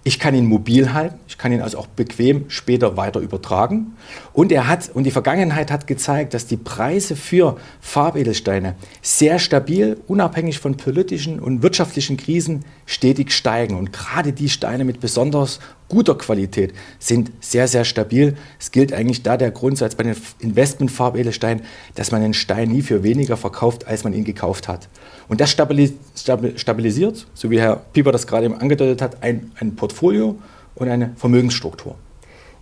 Ich 0.07 0.19
kann 0.19 0.33
ihn 0.33 0.45
mobil 0.45 0.93
halten, 0.93 1.19
ich 1.27 1.37
kann 1.37 1.51
ihn 1.51 1.59
also 1.59 1.79
auch 1.79 1.87
bequem 1.87 2.45
später 2.47 2.95
weiter 2.95 3.19
übertragen. 3.19 3.97
Und 4.31 4.53
er 4.53 4.65
hat, 4.65 4.89
und 4.93 5.03
die 5.03 5.11
Vergangenheit 5.11 5.69
hat 5.69 5.85
gezeigt, 5.85 6.33
dass 6.33 6.47
die 6.47 6.55
Preise 6.55 7.17
für 7.17 7.57
Farbedelsteine 7.81 8.75
sehr 9.01 9.37
stabil, 9.37 9.99
unabhängig 10.07 10.59
von 10.59 10.77
politischen 10.77 11.41
und 11.41 11.61
wirtschaftlichen 11.61 12.15
Krisen, 12.15 12.63
stetig 12.85 13.33
steigen. 13.33 13.75
Und 13.75 13.91
gerade 13.91 14.31
die 14.31 14.47
Steine 14.47 14.85
mit 14.85 15.01
besonders 15.01 15.59
guter 15.89 16.15
Qualität 16.15 16.73
sind 16.99 17.31
sehr, 17.39 17.67
sehr 17.67 17.85
stabil. 17.85 18.35
Es 18.59 18.71
gilt 18.71 18.93
eigentlich 18.93 19.23
da 19.23 19.37
der 19.37 19.51
Grundsatz 19.51 19.95
bei 19.95 20.03
den 20.03 20.15
Investmentfarbedelsteinen, 20.39 21.63
dass 21.95 22.11
man 22.11 22.21
den 22.21 22.33
Stein 22.33 22.69
nie 22.69 22.81
für 22.81 23.03
weniger 23.03 23.37
verkauft, 23.37 23.87
als 23.87 24.03
man 24.03 24.13
ihn 24.13 24.23
gekauft 24.23 24.67
hat. 24.67 24.89
Und 25.27 25.41
das 25.41 25.51
stabilisiert, 25.51 27.27
so 27.33 27.49
wie 27.49 27.59
Herr 27.59 27.81
Pieper 27.93 28.11
das 28.11 28.27
gerade 28.27 28.45
eben 28.45 28.55
angedeutet 28.55 29.01
hat, 29.01 29.23
ein, 29.23 29.51
ein 29.59 29.75
Portfolio 29.75 30.37
und 30.75 30.89
eine 30.89 31.13
Vermögensstruktur. 31.15 31.95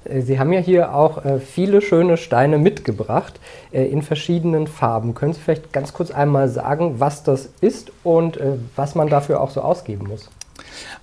Äh, 0.05 0.22
Sie 0.22 0.39
haben 0.39 0.53
ja 0.53 0.60
hier 0.60 0.96
auch 0.96 1.24
äh, 1.24 1.39
viele 1.39 1.82
schöne 1.82 2.17
Steine 2.17 2.58
mitgebracht 2.58 3.39
äh, 3.72 3.86
in 3.86 4.01
verschiedenen 4.01 4.67
Farben. 4.67 5.13
Können 5.13 5.34
Sie 5.34 5.41
vielleicht 5.41 5.74
ganz 5.74 5.94
kurz 5.94 6.12
einmal 6.12 6.50
sagen, 6.50 7.00
was 7.00 7.24
das 7.24 7.50
ist 7.62 7.91
und 8.03 8.39
was 8.75 8.96
man 8.96 9.10
dafür 9.10 9.41
auch 9.41 9.50
so 9.50 9.62
ausgeben 9.62 10.08
muss? 10.08 10.29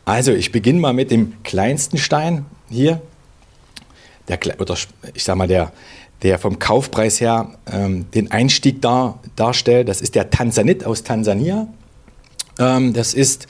Also 0.04 0.32
ich 0.32 0.52
beginne 0.52 0.80
mal 0.80 0.92
mit 0.92 1.10
dem 1.10 1.42
kleinsten 1.42 1.98
Stein 1.98 2.46
hier. 2.68 3.00
Der, 4.28 4.38
oder 4.58 4.76
ich 5.14 5.24
sage 5.24 5.38
mal, 5.38 5.48
der, 5.48 5.72
der 6.22 6.38
vom 6.38 6.58
Kaufpreis 6.58 7.20
her 7.20 7.54
ähm, 7.70 8.10
den 8.12 8.30
Einstieg 8.30 8.80
dar, 8.80 9.18
darstellt. 9.36 9.88
Das 9.88 10.00
ist 10.00 10.14
der 10.14 10.30
Tansanit 10.30 10.84
aus 10.84 11.02
Tansania. 11.02 11.66
Ähm, 12.58 12.92
das 12.92 13.14
ist 13.14 13.46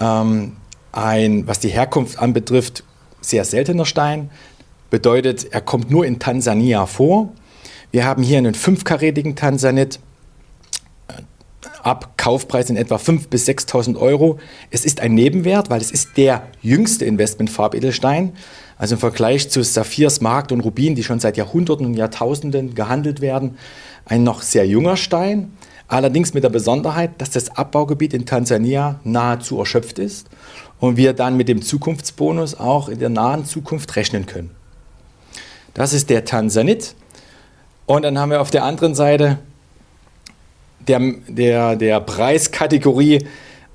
ähm, 0.00 0.56
ein, 0.92 1.46
was 1.46 1.60
die 1.60 1.68
Herkunft 1.68 2.18
anbetrifft, 2.18 2.84
sehr 3.20 3.44
seltener 3.44 3.84
Stein. 3.84 4.30
Bedeutet, 4.90 5.52
er 5.52 5.60
kommt 5.60 5.90
nur 5.90 6.04
in 6.04 6.18
Tansania 6.18 6.86
vor. 6.86 7.32
Wir 7.92 8.04
haben 8.04 8.22
hier 8.22 8.38
einen 8.38 8.54
fünfkarätigen 8.54 9.36
Tansanit 9.36 10.00
ab 11.82 12.16
Kaufpreis 12.16 12.70
in 12.70 12.76
etwa 12.76 12.96
5.000 12.96 13.28
bis 13.28 13.48
6.000 13.48 13.96
Euro. 13.96 14.38
Es 14.70 14.84
ist 14.84 15.00
ein 15.00 15.14
Nebenwert, 15.14 15.70
weil 15.70 15.80
es 15.80 15.90
ist 15.90 16.16
der 16.16 16.42
jüngste 16.62 17.04
Investmentfarbedelstein. 17.04 18.32
Also 18.78 18.94
im 18.94 19.00
Vergleich 19.00 19.50
zu 19.50 19.62
Saphir, 19.62 20.08
Smaragd 20.10 20.52
und 20.52 20.60
Rubin, 20.60 20.94
die 20.94 21.04
schon 21.04 21.20
seit 21.20 21.36
Jahrhunderten 21.36 21.84
und 21.84 21.94
Jahrtausenden 21.94 22.74
gehandelt 22.74 23.20
werden, 23.20 23.58
ein 24.06 24.22
noch 24.22 24.42
sehr 24.42 24.66
junger 24.66 24.96
Stein. 24.96 25.52
Allerdings 25.88 26.34
mit 26.34 26.44
der 26.44 26.50
Besonderheit, 26.50 27.10
dass 27.18 27.30
das 27.30 27.56
Abbaugebiet 27.56 28.14
in 28.14 28.24
Tansania 28.24 29.00
nahezu 29.02 29.58
erschöpft 29.58 29.98
ist 29.98 30.28
und 30.78 30.96
wir 30.96 31.12
dann 31.12 31.36
mit 31.36 31.48
dem 31.48 31.62
Zukunftsbonus 31.62 32.54
auch 32.54 32.88
in 32.88 33.00
der 33.00 33.08
nahen 33.08 33.44
Zukunft 33.44 33.96
rechnen 33.96 34.26
können. 34.26 34.50
Das 35.74 35.92
ist 35.92 36.08
der 36.08 36.24
Tansanit. 36.24 36.94
Und 37.86 38.02
dann 38.02 38.18
haben 38.18 38.30
wir 38.30 38.40
auf 38.40 38.50
der 38.50 38.64
anderen 38.64 38.94
Seite 38.94 39.38
der, 40.86 41.00
der, 41.28 41.76
der 41.76 42.00
Preiskategorie 42.00 43.26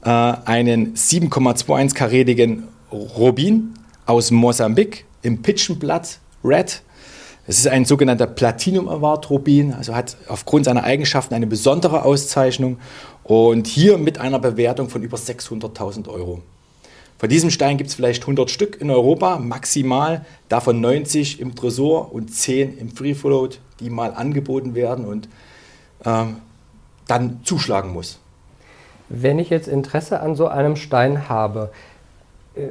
äh, 0.03 0.09
einen 0.09 0.95
7,21-karätigen 0.95 2.63
Rubin 2.91 3.73
aus 4.05 4.31
Mosambik 4.31 5.05
im 5.21 5.41
Pitchenblatt 5.41 6.19
Red. 6.43 6.81
Es 7.47 7.59
ist 7.59 7.67
ein 7.67 7.85
sogenannter 7.85 8.27
Platinum 8.27 8.87
Award 8.87 9.29
Rubin, 9.29 9.73
also 9.73 9.95
hat 9.95 10.17
aufgrund 10.27 10.65
seiner 10.65 10.83
Eigenschaften 10.83 11.35
eine 11.35 11.47
besondere 11.47 12.03
Auszeichnung 12.03 12.77
und 13.23 13.67
hier 13.67 13.97
mit 13.97 14.19
einer 14.19 14.39
Bewertung 14.39 14.89
von 14.89 15.03
über 15.03 15.17
600.000 15.17 16.07
Euro. 16.07 16.41
Von 17.17 17.29
diesem 17.29 17.49
Stein 17.49 17.77
gibt 17.77 17.89
es 17.89 17.95
vielleicht 17.95 18.23
100 18.23 18.49
Stück 18.49 18.81
in 18.81 18.89
Europa, 18.89 19.39
maximal, 19.39 20.25
davon 20.49 20.81
90 20.81 21.39
im 21.39 21.55
Tresor 21.55 22.13
und 22.13 22.33
10 22.33 22.77
im 22.77 22.91
Free 22.91 23.13
Float, 23.13 23.59
die 23.79 23.89
mal 23.89 24.13
angeboten 24.13 24.75
werden 24.75 25.05
und 25.05 25.29
ähm, 26.03 26.37
dann 27.07 27.39
zuschlagen 27.43 27.93
muss. 27.93 28.19
Wenn 29.09 29.39
ich 29.39 29.49
jetzt 29.49 29.67
Interesse 29.67 30.19
an 30.19 30.35
so 30.35 30.47
einem 30.47 30.75
Stein 30.75 31.29
habe, 31.29 31.71
äh, 32.55 32.69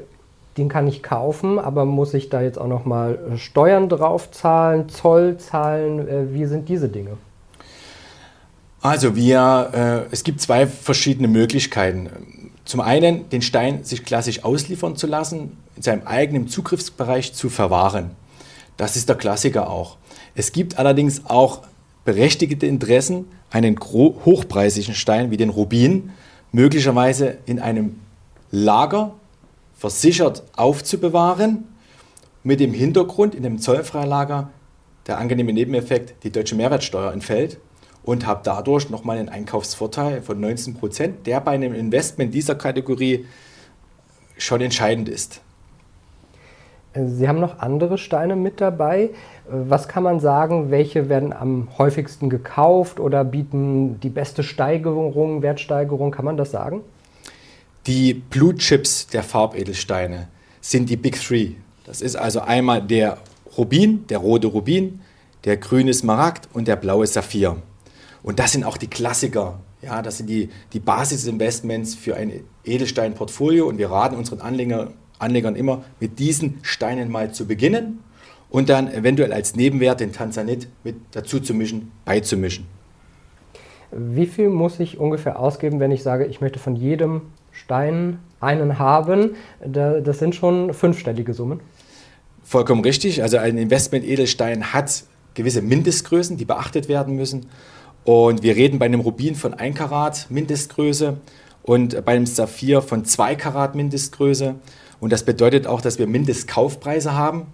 den 0.56 0.68
kann 0.68 0.86
ich 0.86 1.02
kaufen, 1.02 1.58
aber 1.58 1.84
muss 1.84 2.14
ich 2.14 2.28
da 2.28 2.40
jetzt 2.40 2.58
auch 2.58 2.68
noch 2.68 2.84
mal 2.84 3.18
äh, 3.32 3.36
Steuern 3.38 3.88
drauf 3.88 4.30
zahlen, 4.30 4.88
Zoll 4.88 5.36
zahlen? 5.38 6.08
Äh, 6.08 6.32
wie 6.32 6.46
sind 6.46 6.68
diese 6.68 6.88
Dinge? 6.88 7.16
Also 8.80 9.16
wir, 9.16 10.06
äh, 10.10 10.12
es 10.12 10.24
gibt 10.24 10.40
zwei 10.40 10.66
verschiedene 10.66 11.28
Möglichkeiten. 11.28 12.50
Zum 12.64 12.80
einen 12.80 13.28
den 13.30 13.42
Stein 13.42 13.84
sich 13.84 14.04
klassisch 14.04 14.44
ausliefern 14.44 14.96
zu 14.96 15.06
lassen, 15.06 15.56
in 15.76 15.82
seinem 15.82 16.06
eigenen 16.06 16.48
Zugriffsbereich 16.48 17.34
zu 17.34 17.48
verwahren. 17.48 18.10
Das 18.76 18.96
ist 18.96 19.08
der 19.08 19.16
Klassiker 19.16 19.70
auch. 19.70 19.96
Es 20.34 20.52
gibt 20.52 20.78
allerdings 20.78 21.22
auch 21.26 21.62
berechtigte 22.04 22.66
Interessen, 22.66 23.26
einen 23.50 23.78
hochpreisigen 23.80 24.94
Stein 24.94 25.30
wie 25.30 25.36
den 25.36 25.50
Rubin 25.50 26.10
möglicherweise 26.52 27.38
in 27.46 27.58
einem 27.58 28.00
Lager 28.50 29.14
versichert 29.76 30.44
aufzubewahren, 30.54 31.64
mit 32.42 32.60
dem 32.60 32.74
Hintergrund 32.74 33.34
in 33.34 33.42
dem 33.42 33.58
Zollfreilager 33.58 34.50
der 35.06 35.18
angenehme 35.18 35.52
Nebeneffekt, 35.52 36.22
die 36.24 36.30
deutsche 36.30 36.54
Mehrwertsteuer 36.54 37.12
entfällt 37.12 37.58
und 38.02 38.26
habe 38.26 38.40
dadurch 38.44 38.90
nochmal 38.90 39.18
einen 39.18 39.28
Einkaufsvorteil 39.28 40.22
von 40.22 40.38
19 40.40 40.74
Prozent, 40.74 41.26
der 41.26 41.40
bei 41.40 41.52
einem 41.52 41.74
Investment 41.74 42.34
dieser 42.34 42.54
Kategorie 42.54 43.26
schon 44.36 44.60
entscheidend 44.60 45.08
ist. 45.08 45.40
Sie 46.94 47.28
haben 47.28 47.40
noch 47.40 47.58
andere 47.58 47.98
Steine 47.98 48.36
mit 48.36 48.60
dabei. 48.60 49.10
Was 49.48 49.88
kann 49.88 50.04
man 50.04 50.20
sagen, 50.20 50.70
welche 50.70 51.08
werden 51.08 51.32
am 51.32 51.68
häufigsten 51.76 52.30
gekauft 52.30 53.00
oder 53.00 53.24
bieten 53.24 53.98
die 54.00 54.10
beste 54.10 54.44
Steigerung, 54.44 55.42
Wertsteigerung? 55.42 56.12
Kann 56.12 56.24
man 56.24 56.36
das 56.36 56.52
sagen? 56.52 56.82
Die 57.86 58.14
Blue 58.14 58.54
Chips 58.54 59.08
der 59.08 59.24
Farbedelsteine 59.24 60.28
sind 60.60 60.88
die 60.88 60.96
Big 60.96 61.20
Three. 61.20 61.52
Das 61.84 62.00
ist 62.00 62.16
also 62.16 62.40
einmal 62.40 62.80
der 62.80 63.18
Rubin, 63.58 64.06
der 64.06 64.18
rote 64.18 64.46
Rubin, 64.46 65.00
der 65.44 65.56
grüne 65.56 65.92
Smaragd 65.92 66.48
und 66.54 66.68
der 66.68 66.76
blaue 66.76 67.06
Saphir. 67.06 67.56
Und 68.22 68.38
das 68.38 68.52
sind 68.52 68.64
auch 68.64 68.76
die 68.76 68.86
Klassiker. 68.86 69.58
Ja, 69.82 70.00
das 70.00 70.16
sind 70.16 70.30
die, 70.30 70.48
die 70.72 70.80
Basisinvestments 70.80 71.94
für 71.94 72.16
ein 72.16 72.44
Edelsteinportfolio. 72.64 73.68
Und 73.68 73.76
wir 73.76 73.90
raten 73.90 74.16
unseren 74.16 74.40
Anleger, 74.40 74.92
Anlegern 75.18 75.56
immer, 75.56 75.84
mit 76.00 76.18
diesen 76.18 76.58
Steinen 76.62 77.10
mal 77.10 77.32
zu 77.32 77.46
beginnen 77.46 78.00
und 78.50 78.68
dann 78.68 78.92
eventuell 78.92 79.32
als 79.32 79.56
Nebenwert 79.56 80.00
den 80.00 80.12
Tanzanit 80.12 80.68
mit 80.84 80.96
dazu 81.12 81.40
zu 81.40 81.54
mischen, 81.54 81.92
beizumischen. 82.04 82.66
Wie 83.90 84.26
viel 84.26 84.48
muss 84.48 84.80
ich 84.80 84.98
ungefähr 84.98 85.38
ausgeben, 85.38 85.80
wenn 85.80 85.92
ich 85.92 86.02
sage, 86.02 86.26
ich 86.26 86.40
möchte 86.40 86.58
von 86.58 86.74
jedem 86.74 87.22
Stein 87.52 88.18
einen 88.40 88.78
haben. 88.78 89.36
Das 89.64 90.18
sind 90.18 90.34
schon 90.34 90.74
fünfstellige 90.74 91.32
Summen. 91.32 91.60
Vollkommen 92.42 92.82
richtig. 92.82 93.22
Also 93.22 93.38
ein 93.38 93.56
Investment-Edelstein 93.56 94.72
hat 94.72 95.04
gewisse 95.34 95.62
Mindestgrößen, 95.62 96.36
die 96.36 96.44
beachtet 96.44 96.88
werden 96.88 97.16
müssen. 97.16 97.46
Und 98.04 98.42
wir 98.42 98.54
reden 98.54 98.78
bei 98.78 98.84
einem 98.86 99.00
Rubin 99.00 99.34
von 99.34 99.54
1 99.54 99.76
Karat 99.76 100.26
Mindestgröße 100.30 101.16
und 101.62 102.04
bei 102.04 102.12
einem 102.12 102.26
Saphir 102.26 102.82
von 102.82 103.04
2 103.04 103.34
Karat 103.36 103.74
Mindestgröße. 103.74 104.56
Und 105.04 105.12
das 105.12 105.22
bedeutet 105.22 105.66
auch, 105.66 105.82
dass 105.82 105.98
wir 105.98 106.06
Mindestkaufpreise 106.06 107.12
haben. 107.12 107.48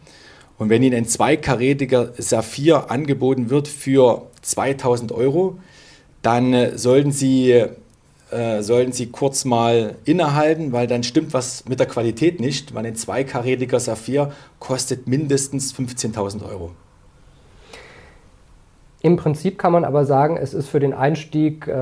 Und 0.56 0.68
wenn 0.68 0.84
Ihnen 0.84 0.94
ein 0.94 1.08
zweikarätiger 1.08 2.12
Saphir 2.16 2.92
angeboten 2.92 3.50
wird 3.50 3.66
für 3.66 4.22
2000 4.42 5.10
Euro, 5.10 5.58
dann 6.22 6.54
äh, 6.54 6.78
sollten 6.78 7.10
Sie 7.10 7.50
äh, 7.50 8.62
sollten 8.62 8.92
Sie 8.92 9.06
kurz 9.06 9.44
mal 9.44 9.96
innehalten, 10.04 10.70
weil 10.70 10.86
dann 10.86 11.02
stimmt 11.02 11.34
was 11.34 11.64
mit 11.68 11.80
der 11.80 11.88
Qualität 11.88 12.38
nicht, 12.38 12.72
weil 12.72 12.86
ein 12.86 12.94
zweikarätiger 12.94 13.80
Saphir 13.80 14.30
kostet 14.60 15.08
mindestens 15.08 15.74
15.000 15.74 16.48
Euro. 16.48 16.70
Im 19.02 19.16
Prinzip 19.16 19.58
kann 19.58 19.72
man 19.72 19.84
aber 19.84 20.04
sagen, 20.04 20.36
es 20.36 20.54
ist 20.54 20.68
für 20.68 20.78
den 20.78 20.94
Einstieg 20.94 21.66
äh, 21.66 21.72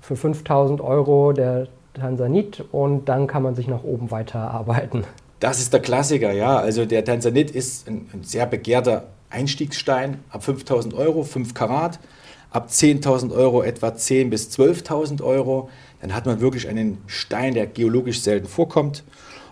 für 0.00 0.16
5000 0.16 0.80
Euro 0.80 1.32
der 1.32 1.66
Tansanit 1.94 2.64
und 2.72 3.08
dann 3.08 3.26
kann 3.26 3.42
man 3.42 3.54
sich 3.54 3.68
nach 3.68 3.84
oben 3.84 4.10
weiterarbeiten. 4.10 5.04
Das 5.40 5.58
ist 5.58 5.72
der 5.72 5.80
Klassiker, 5.80 6.32
ja. 6.32 6.58
Also 6.58 6.84
der 6.84 7.04
Tansanit 7.04 7.50
ist 7.50 7.88
ein, 7.88 8.08
ein 8.12 8.22
sehr 8.22 8.46
begehrter 8.46 9.08
Einstiegsstein 9.30 10.18
ab 10.30 10.44
5000 10.44 10.94
Euro, 10.94 11.22
5 11.22 11.54
Karat 11.54 11.98
ab 12.50 12.68
10.000 12.68 13.32
Euro 13.32 13.62
etwa 13.62 13.88
10.000 13.88 14.30
bis 14.30 14.50
12.000 14.50 15.22
Euro. 15.22 15.70
Dann 16.00 16.14
hat 16.14 16.26
man 16.26 16.40
wirklich 16.40 16.68
einen 16.68 16.98
Stein, 17.06 17.54
der 17.54 17.66
geologisch 17.66 18.20
selten 18.20 18.46
vorkommt. 18.46 19.04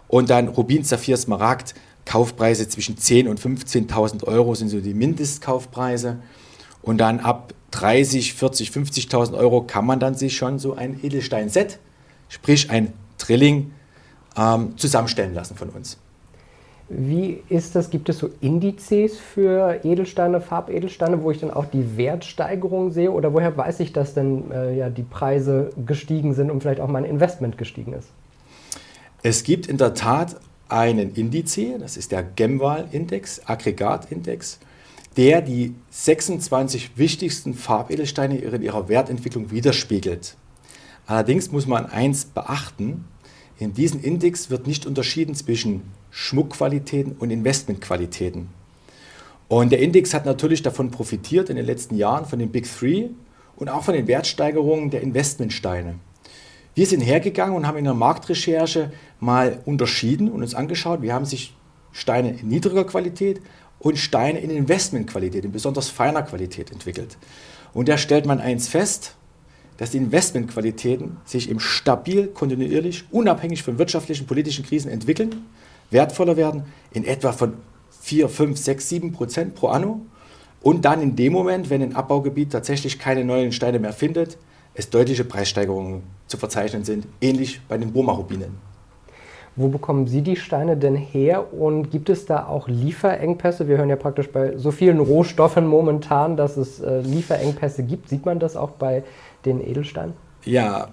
Und 0.09 0.31
dann 0.31 0.49
Rubin, 0.49 0.85
Saphir, 0.85 1.17
Smaragd, 1.17 1.75
Kaufpreise 2.05 2.69
zwischen 2.69 2.97
10.000 2.97 3.29
und 3.29 3.41
15.000 3.41 4.25
Euro 4.25 4.55
sind 4.55 4.69
so 4.69 4.81
die 4.81 4.95
Mindestkaufpreise. 4.95 6.19
Und 6.83 6.99
dann 6.99 7.21
ab 7.21 7.53
30, 7.73 8.35
40, 8.35 8.71
50.000 8.71 9.35
Euro 9.37 9.63
kann 9.63 9.85
man 9.85 10.01
dann 10.01 10.15
sich 10.15 10.37
schon 10.37 10.59
so 10.59 10.75
ein 10.75 10.99
Edelstein-Set, 11.03 11.79
sprich 12.29 12.71
ein 12.71 12.93
Drilling, 13.19 13.73
ähm, 14.37 14.77
zusammenstellen 14.77 15.35
lassen 15.35 15.57
von 15.57 15.71
uns. 15.71 15.99
Wie 16.91 17.43
ist 17.51 17.77
das? 17.77 17.91
Gibt 17.91 18.09
es 18.09 18.19
so 18.19 18.31
Indizes 18.41 19.19
für 19.19 19.81
Edelsteine, 19.85 20.41
Farbedelsteine, 20.41 21.23
wo 21.23 21.31
ich 21.31 21.39
dann 21.39 21.51
auch 21.51 21.67
die 21.67 21.99
Wertsteigerung 21.99 22.93
sehe? 22.93 23.11
Oder 23.11 23.35
woher 23.35 23.55
weiß 23.55 23.81
ich, 23.81 23.93
dass 23.93 24.15
denn 24.15 24.51
äh, 24.51 24.75
ja, 24.75 24.89
die 24.89 25.03
Preise 25.03 25.71
gestiegen 25.85 26.33
sind 26.33 26.51
und 26.51 26.63
vielleicht 26.63 26.81
auch 26.81 26.89
mein 26.89 27.05
Investment 27.05 27.59
gestiegen 27.59 27.93
ist? 27.93 28.09
Es 29.23 29.43
gibt 29.43 29.67
in 29.67 29.77
der 29.77 29.93
Tat 29.93 30.37
einen 30.71 31.15
Indiz, 31.15 31.59
das 31.79 31.99
ist 31.99 32.13
der 32.13 32.23
Gemwal-Index, 32.23 33.43
Aggregatindex, 33.45 34.59
der 35.17 35.43
die 35.43 35.75
26 35.91 36.97
wichtigsten 36.97 37.53
Farbedelsteine 37.53 38.39
in 38.39 38.63
ihrer 38.63 38.89
Wertentwicklung 38.89 39.51
widerspiegelt. 39.51 40.37
Allerdings 41.09 41.51
muss 41.51 41.67
man 41.67 41.87
eins 41.87 42.27
beachten, 42.27 43.07
in 43.59 43.73
diesem 43.73 44.03
Index 44.03 44.51
wird 44.51 44.67
nicht 44.67 44.85
unterschieden 44.85 45.35
zwischen 45.35 45.83
Schmuckqualitäten 46.11 47.17
und 47.19 47.31
Investmentqualitäten. 47.31 48.49
Und 49.49 49.73
der 49.73 49.81
Index 49.81 50.13
hat 50.13 50.27
natürlich 50.27 50.63
davon 50.63 50.91
profitiert 50.91 51.49
in 51.49 51.57
den 51.57 51.65
letzten 51.65 51.97
Jahren 51.97 52.27
von 52.27 52.39
den 52.39 52.53
Big 52.53 52.69
Three 52.71 53.09
und 53.57 53.71
auch 53.71 53.85
von 53.85 53.95
den 53.95 54.07
Wertsteigerungen 54.07 54.91
der 54.91 55.01
Investmentsteine. 55.01 55.95
Wir 56.75 56.87
sind 56.87 57.01
hergegangen 57.01 57.57
und 57.57 57.67
haben 57.67 57.79
in 57.79 57.85
der 57.85 57.95
Marktrecherche 57.95 58.93
mal 59.19 59.63
unterschieden 59.65 60.31
und 60.31 60.43
uns 60.43 60.55
angeschaut, 60.55 61.01
wie 61.01 61.13
haben 61.13 61.25
sich 61.25 61.57
Steine 61.91 62.39
in 62.39 62.49
niedriger 62.49 62.85
Qualität 62.85 63.41
und 63.79 63.97
Steine 63.97 64.41
in 64.41 64.51
Investmentqualität, 64.51 65.47
in 65.47 65.53
besonders 65.53 65.89
feiner 65.89 66.23
Qualität 66.23 66.71
entwickelt. 66.71 67.17
Und 67.73 67.89
da 67.89 67.97
stellt 67.97 68.27
man 68.27 68.41
eins 68.41 68.69
fest, 68.69 69.17
dass 69.79 69.93
die 69.93 69.99
Investmentqualitäten 69.99 71.17
sich 71.25 71.49
im 71.49 71.61
stabil, 71.61 72.27
kontinuierlich, 72.27 73.05
unabhängig 73.11 73.63
von 73.63 73.79
wirtschaftlichen, 73.79 74.27
politischen 74.27 74.65
Krisen 74.65 74.91
entwickeln, 74.91 75.47
wertvoller 75.91 76.37
werden, 76.37 76.65
in 76.93 77.05
etwa 77.05 77.33
von 77.33 77.55
4, 78.03 78.29
5, 78.29 78.59
6, 78.59 78.89
7 78.89 79.13
Prozent 79.13 79.55
pro 79.55 79.69
anno. 79.69 80.01
Und 80.61 80.85
dann 80.85 81.01
in 81.01 81.17
dem 81.17 81.33
Moment, 81.33 81.71
wenn 81.71 81.83
ein 81.83 81.95
Abbaugebiet 81.95 82.53
tatsächlich 82.53 82.99
keine 82.99 83.25
neuen 83.25 83.53
Steine 83.53 83.79
mehr 83.79 83.93
findet, 83.93 84.37
es 84.75 84.91
deutliche 84.91 85.25
Preissteigerungen 85.25 86.03
zu 86.27 86.37
verzeichnen 86.37 86.85
sind, 86.85 87.07
ähnlich 87.21 87.61
bei 87.69 87.79
den 87.79 87.93
Burma-Rubinen. 87.93 88.69
Wo 89.57 89.67
bekommen 89.67 90.07
Sie 90.07 90.23
die 90.23 90.37
Steine 90.37 90.77
denn 90.77 90.95
her 90.95 91.53
und 91.53 91.91
gibt 91.91 92.11
es 92.11 92.27
da 92.27 92.47
auch 92.47 92.69
Lieferengpässe? 92.69 93.67
Wir 93.67 93.79
hören 93.79 93.89
ja 93.89 93.97
praktisch 93.97 94.31
bei 94.31 94.57
so 94.57 94.71
vielen 94.71 95.01
Rohstoffen 95.01 95.67
momentan, 95.67 96.37
dass 96.37 96.57
es 96.57 96.79
äh, 96.79 97.01
Lieferengpässe 97.01 97.83
gibt. 97.83 98.09
Sieht 98.09 98.25
man 98.25 98.39
das 98.39 98.57
auch 98.57 98.71
bei 98.71 99.03
den 99.49 99.67
Edelsteinen? 99.67 100.15
Ja, 100.45 100.89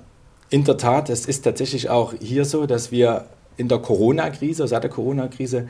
in 0.49 0.63
der 0.63 0.77
Tat. 0.77 1.09
Es 1.09 1.25
ist 1.25 1.41
tatsächlich 1.43 1.89
auch 1.89 2.13
hier 2.19 2.45
so, 2.45 2.65
dass 2.65 2.91
wir 2.91 3.25
in 3.57 3.67
der 3.67 3.79
Corona-Krise, 3.79 4.67
seit 4.67 4.83
der 4.83 4.89
Corona-Krise, 4.89 5.67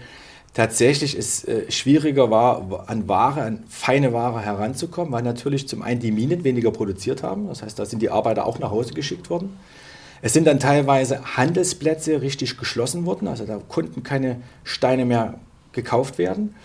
tatsächlich 0.54 1.18
es 1.18 1.44
äh, 1.44 1.70
schwieriger 1.70 2.32
war, 2.32 2.86
an 2.88 3.08
Ware, 3.08 3.42
an 3.42 3.64
feine 3.68 4.14
Ware 4.14 4.42
heranzukommen, 4.42 5.12
weil 5.12 5.22
natürlich 5.22 5.68
zum 5.68 5.82
einen 5.82 6.00
die 6.00 6.12
Minen 6.12 6.44
weniger 6.44 6.72
produziert 6.72 7.24
haben. 7.24 7.48
Das 7.48 7.62
heißt, 7.62 7.78
da 7.78 7.86
sind 7.86 8.02
die 8.02 8.10
Arbeiter 8.10 8.46
auch 8.46 8.60
nach 8.60 8.72
Hause 8.72 8.94
geschickt 8.94 9.30
worden. 9.30 9.58
Es 10.22 10.34
sind 10.34 10.48
dann 10.48 10.60
teilweise 10.60 11.38
Handelsplätze 11.38 12.22
richtig 12.22 12.58
geschlossen 12.58 13.06
worden, 13.06 13.28
also 13.28 13.46
da 13.46 13.60
konnten 13.68 14.02
keine 14.02 14.38
Steine 14.64 15.06
mehr 15.06 15.36
gekauft 15.74 16.18
werden. 16.18 16.56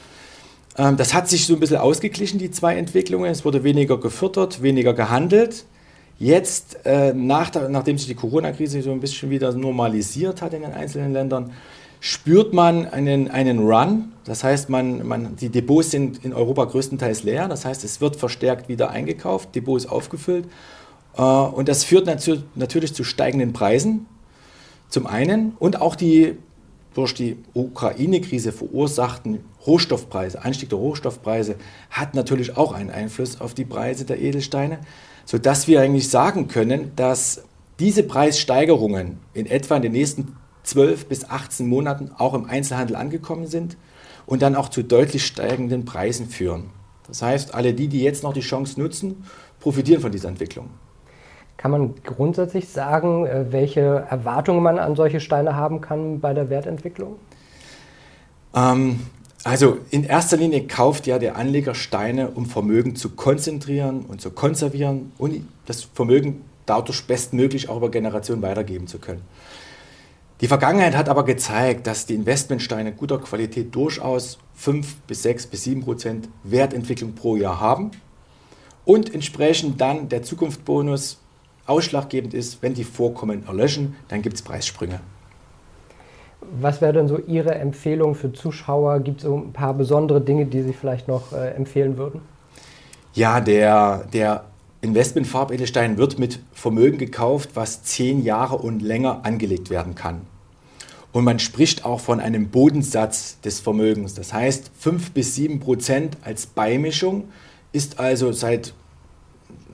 Ähm, 0.79 0.97
das 0.97 1.13
hat 1.13 1.29
sich 1.29 1.47
so 1.47 1.55
ein 1.55 1.61
bisschen 1.61 1.79
ausgeglichen, 1.79 2.39
die 2.39 2.51
zwei 2.51 2.77
Entwicklungen. 2.77 3.31
Es 3.31 3.45
wurde 3.45 3.65
weniger 3.65 3.99
gefördert, 3.99 4.63
weniger 4.63 4.95
gehandelt. 4.95 5.65
Jetzt, 6.21 6.85
äh, 6.85 7.15
nach 7.15 7.51
nachdem 7.71 7.97
sich 7.97 8.07
die 8.07 8.15
Corona-Krise 8.15 8.83
so 8.83 8.93
ein 8.93 9.01
bisschen 9.01 9.31
wieder 9.31 9.55
normalisiert 9.55 10.43
hat 10.43 10.53
in 10.53 10.61
den 10.61 10.75
einzelnen 10.75 11.15
Ländern, 11.15 11.53
spürt 11.99 12.53
man 12.53 12.87
einen, 12.87 13.31
einen 13.31 13.61
Run. 13.61 14.13
Das 14.25 14.45
heißt, 14.45 14.69
man, 14.69 15.09
man, 15.09 15.37
die 15.37 15.49
Depots 15.49 15.93
sind 15.93 16.23
in 16.23 16.35
Europa 16.35 16.67
größtenteils 16.67 17.23
leer. 17.23 17.49
Das 17.49 17.65
heißt, 17.65 17.85
es 17.85 18.03
wird 18.03 18.17
verstärkt 18.17 18.69
wieder 18.69 18.91
eingekauft, 18.91 19.55
Depot 19.55 19.79
ist 19.79 19.87
aufgefüllt. 19.87 20.45
Äh, 21.17 21.23
und 21.23 21.71
das 21.71 21.85
führt 21.85 22.07
natürlich 22.07 22.95
zu 22.95 23.03
steigenden 23.03 23.55
Preisen, 23.55 24.05
zum 24.91 25.07
einen. 25.07 25.55
Und 25.59 25.81
auch 25.81 25.97
die 25.97 26.37
durch 26.93 27.15
die 27.15 27.39
Ukraine-Krise 27.55 28.53
verursachten 28.53 29.41
Rohstoffpreise, 29.67 30.45
Anstieg 30.45 30.69
der 30.69 30.79
Rohstoffpreise, 30.79 31.55
hat 31.89 32.15
natürlich 32.15 32.59
auch 32.59 32.73
einen 32.73 32.91
Einfluss 32.91 33.41
auf 33.41 33.55
die 33.55 33.65
Preise 33.65 34.05
der 34.05 34.21
Edelsteine 34.21 34.81
sodass 35.31 35.69
wir 35.69 35.81
eigentlich 35.81 36.11
sagen 36.11 36.49
können, 36.49 36.91
dass 36.97 37.45
diese 37.79 38.03
Preissteigerungen 38.03 39.21
in 39.33 39.47
etwa 39.47 39.77
in 39.77 39.83
den 39.83 39.93
nächsten 39.93 40.37
12 40.65 41.07
bis 41.07 41.31
18 41.31 41.69
Monaten 41.69 42.11
auch 42.19 42.35
im 42.35 42.47
Einzelhandel 42.47 42.97
angekommen 42.97 43.47
sind 43.47 43.77
und 44.27 44.43
dann 44.43 44.57
auch 44.57 44.71
zu 44.71 44.83
deutlich 44.83 45.25
steigenden 45.25 45.85
Preisen 45.85 46.27
führen. 46.27 46.71
Das 47.07 47.23
heißt, 47.23 47.55
alle 47.55 47.75
die, 47.75 47.87
die 47.87 48.03
jetzt 48.03 48.25
noch 48.25 48.33
die 48.33 48.41
Chance 48.41 48.81
nutzen, 48.81 49.25
profitieren 49.61 50.01
von 50.01 50.11
dieser 50.11 50.31
Entwicklung. 50.31 50.71
Kann 51.57 51.71
man 51.71 51.95
grundsätzlich 52.03 52.69
sagen, 52.69 53.25
äh, 53.25 53.53
welche 53.53 54.07
Erwartungen 54.11 54.65
man 54.65 54.81
an 54.81 54.97
solche 54.97 55.21
Steine 55.21 55.55
haben 55.55 55.81
kann 55.81 56.19
bei 56.19 56.35
der 56.35 56.51
Wertentwicklung? 56.51 57.15
Ähm, 58.53 58.99
also 59.45 59.79
in 59.91 60.05
erster 60.05 60.37
Linie 60.37 60.67
kauft 60.67 61.07
ja 61.07 61.19
der 61.19 61.37
Anleger 61.37 61.75
Steine, 61.75 62.31
um 62.31 62.47
Vermögen 62.47 62.97
zu 62.97 63.11
konzentrieren 63.11 64.05
und 64.07 64.21
zu 64.21 64.31
konservieren 64.31 65.13
und 65.19 65.47
das 65.67 65.85
Vermögen 65.85 66.45
dadurch 66.67 67.07
bestmöglich 67.07 67.69
auch 67.69 67.79
über 67.79 67.91
Generationen 67.91 68.43
weitergeben 68.43 68.87
zu 68.87 68.99
können. 68.99 69.23
Die 70.41 70.49
Vergangenheit 70.49 70.97
hat 70.97 71.09
aber 71.09 71.25
gezeigt, 71.25 71.87
dass 71.87 72.07
die 72.07 72.15
Investmentsteine 72.15 72.93
guter 72.93 73.19
Qualität 73.19 73.75
durchaus 73.75 74.39
5 74.55 74.97
bis 75.03 75.23
6 75.23 75.49
bis 75.49 75.65
7 75.65 75.85
Prozent 75.85 76.29
Wertentwicklung 76.45 77.15
pro 77.15 77.37
Jahr 77.37 77.61
haben 77.61 77.91
und 78.85 79.13
entsprechend 79.13 79.81
dann 79.81 80.09
der 80.09 80.23
Zukunftsbonus 80.23 81.19
ausschlaggebend 81.67 82.35
ist, 82.35 82.63
wenn 82.63 82.75
die 82.75 82.85
Vorkommen 82.85 83.47
erlöschen, 83.47 83.97
dann 84.09 84.23
gibt 84.23 84.37
es 84.37 84.43
Preissprünge. 84.43 85.01
Was 86.59 86.81
wäre 86.81 86.93
denn 86.93 87.09
so 87.09 87.19
Ihre 87.19 87.55
Empfehlung 87.55 88.15
für 88.15 88.33
Zuschauer? 88.33 89.01
Gibt 89.01 89.19
es 89.19 89.25
so 89.25 89.37
ein 89.37 89.53
paar 89.53 89.75
besondere 89.75 90.21
Dinge, 90.21 90.47
die 90.47 90.63
Sie 90.63 90.73
vielleicht 90.73 91.07
noch 91.07 91.33
äh, 91.33 91.51
empfehlen 91.51 91.97
würden? 91.97 92.21
Ja, 93.15 93.41
der, 93.41 94.05
der 94.13 94.45
Investmentfarbedelstein 94.83 95.99
wird 95.99 96.19
mit 96.19 96.41
Vermögen 96.53 96.99
gekauft, 96.99 97.51
was 97.55 97.83
zehn 97.83 98.25
Jahre 98.25 98.57
und 98.57 98.81
länger 98.81 99.21
angelegt 99.25 99.71
werden 99.71 99.95
kann. 99.95 100.23
Und 101.13 101.25
man 101.25 101.39
spricht 101.39 101.85
auch 101.85 102.01
von 102.01 102.21
einem 102.21 102.49
Bodensatz 102.49 103.41
des 103.41 103.61
Vermögens. 103.61 104.15
Das 104.15 104.33
heißt, 104.33 104.71
5 104.79 105.11
bis 105.11 105.35
7 105.35 105.61
Prozent 105.61 106.17
als 106.23 106.47
Beimischung 106.47 107.25
ist 107.73 107.99
also 107.99 108.33
seit, 108.33 108.75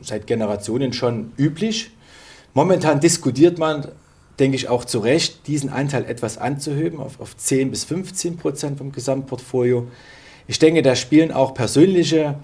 seit 0.00 0.26
Generationen 0.26 0.92
schon 0.92 1.32
üblich. 1.36 1.90
Momentan 2.54 3.00
diskutiert 3.00 3.58
man 3.58 3.88
denke 4.38 4.56
ich, 4.56 4.68
auch 4.68 4.84
zu 4.84 4.98
Recht, 4.98 5.46
diesen 5.46 5.70
Anteil 5.70 6.04
etwas 6.04 6.38
anzuheben 6.38 7.00
auf, 7.00 7.20
auf 7.20 7.36
10 7.36 7.70
bis 7.70 7.84
15 7.84 8.36
Prozent 8.36 8.78
vom 8.78 8.92
Gesamtportfolio. 8.92 9.86
Ich 10.46 10.58
denke, 10.58 10.82
da 10.82 10.94
spielen 10.94 11.32
auch 11.32 11.54
persönliche 11.54 12.36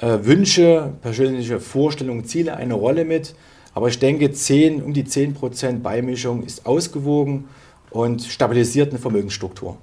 äh, 0.00 0.18
Wünsche, 0.22 0.92
persönliche 1.02 1.60
Vorstellungen, 1.60 2.24
Ziele 2.24 2.56
eine 2.56 2.74
Rolle 2.74 3.04
mit. 3.04 3.34
Aber 3.74 3.88
ich 3.88 3.98
denke, 3.98 4.32
10, 4.32 4.82
um 4.82 4.92
die 4.92 5.04
10 5.04 5.34
Prozent 5.34 5.82
Beimischung 5.82 6.42
ist 6.42 6.66
ausgewogen 6.66 7.44
und 7.90 8.22
stabilisiert 8.22 8.90
eine 8.90 8.98
Vermögensstruktur. 8.98 9.76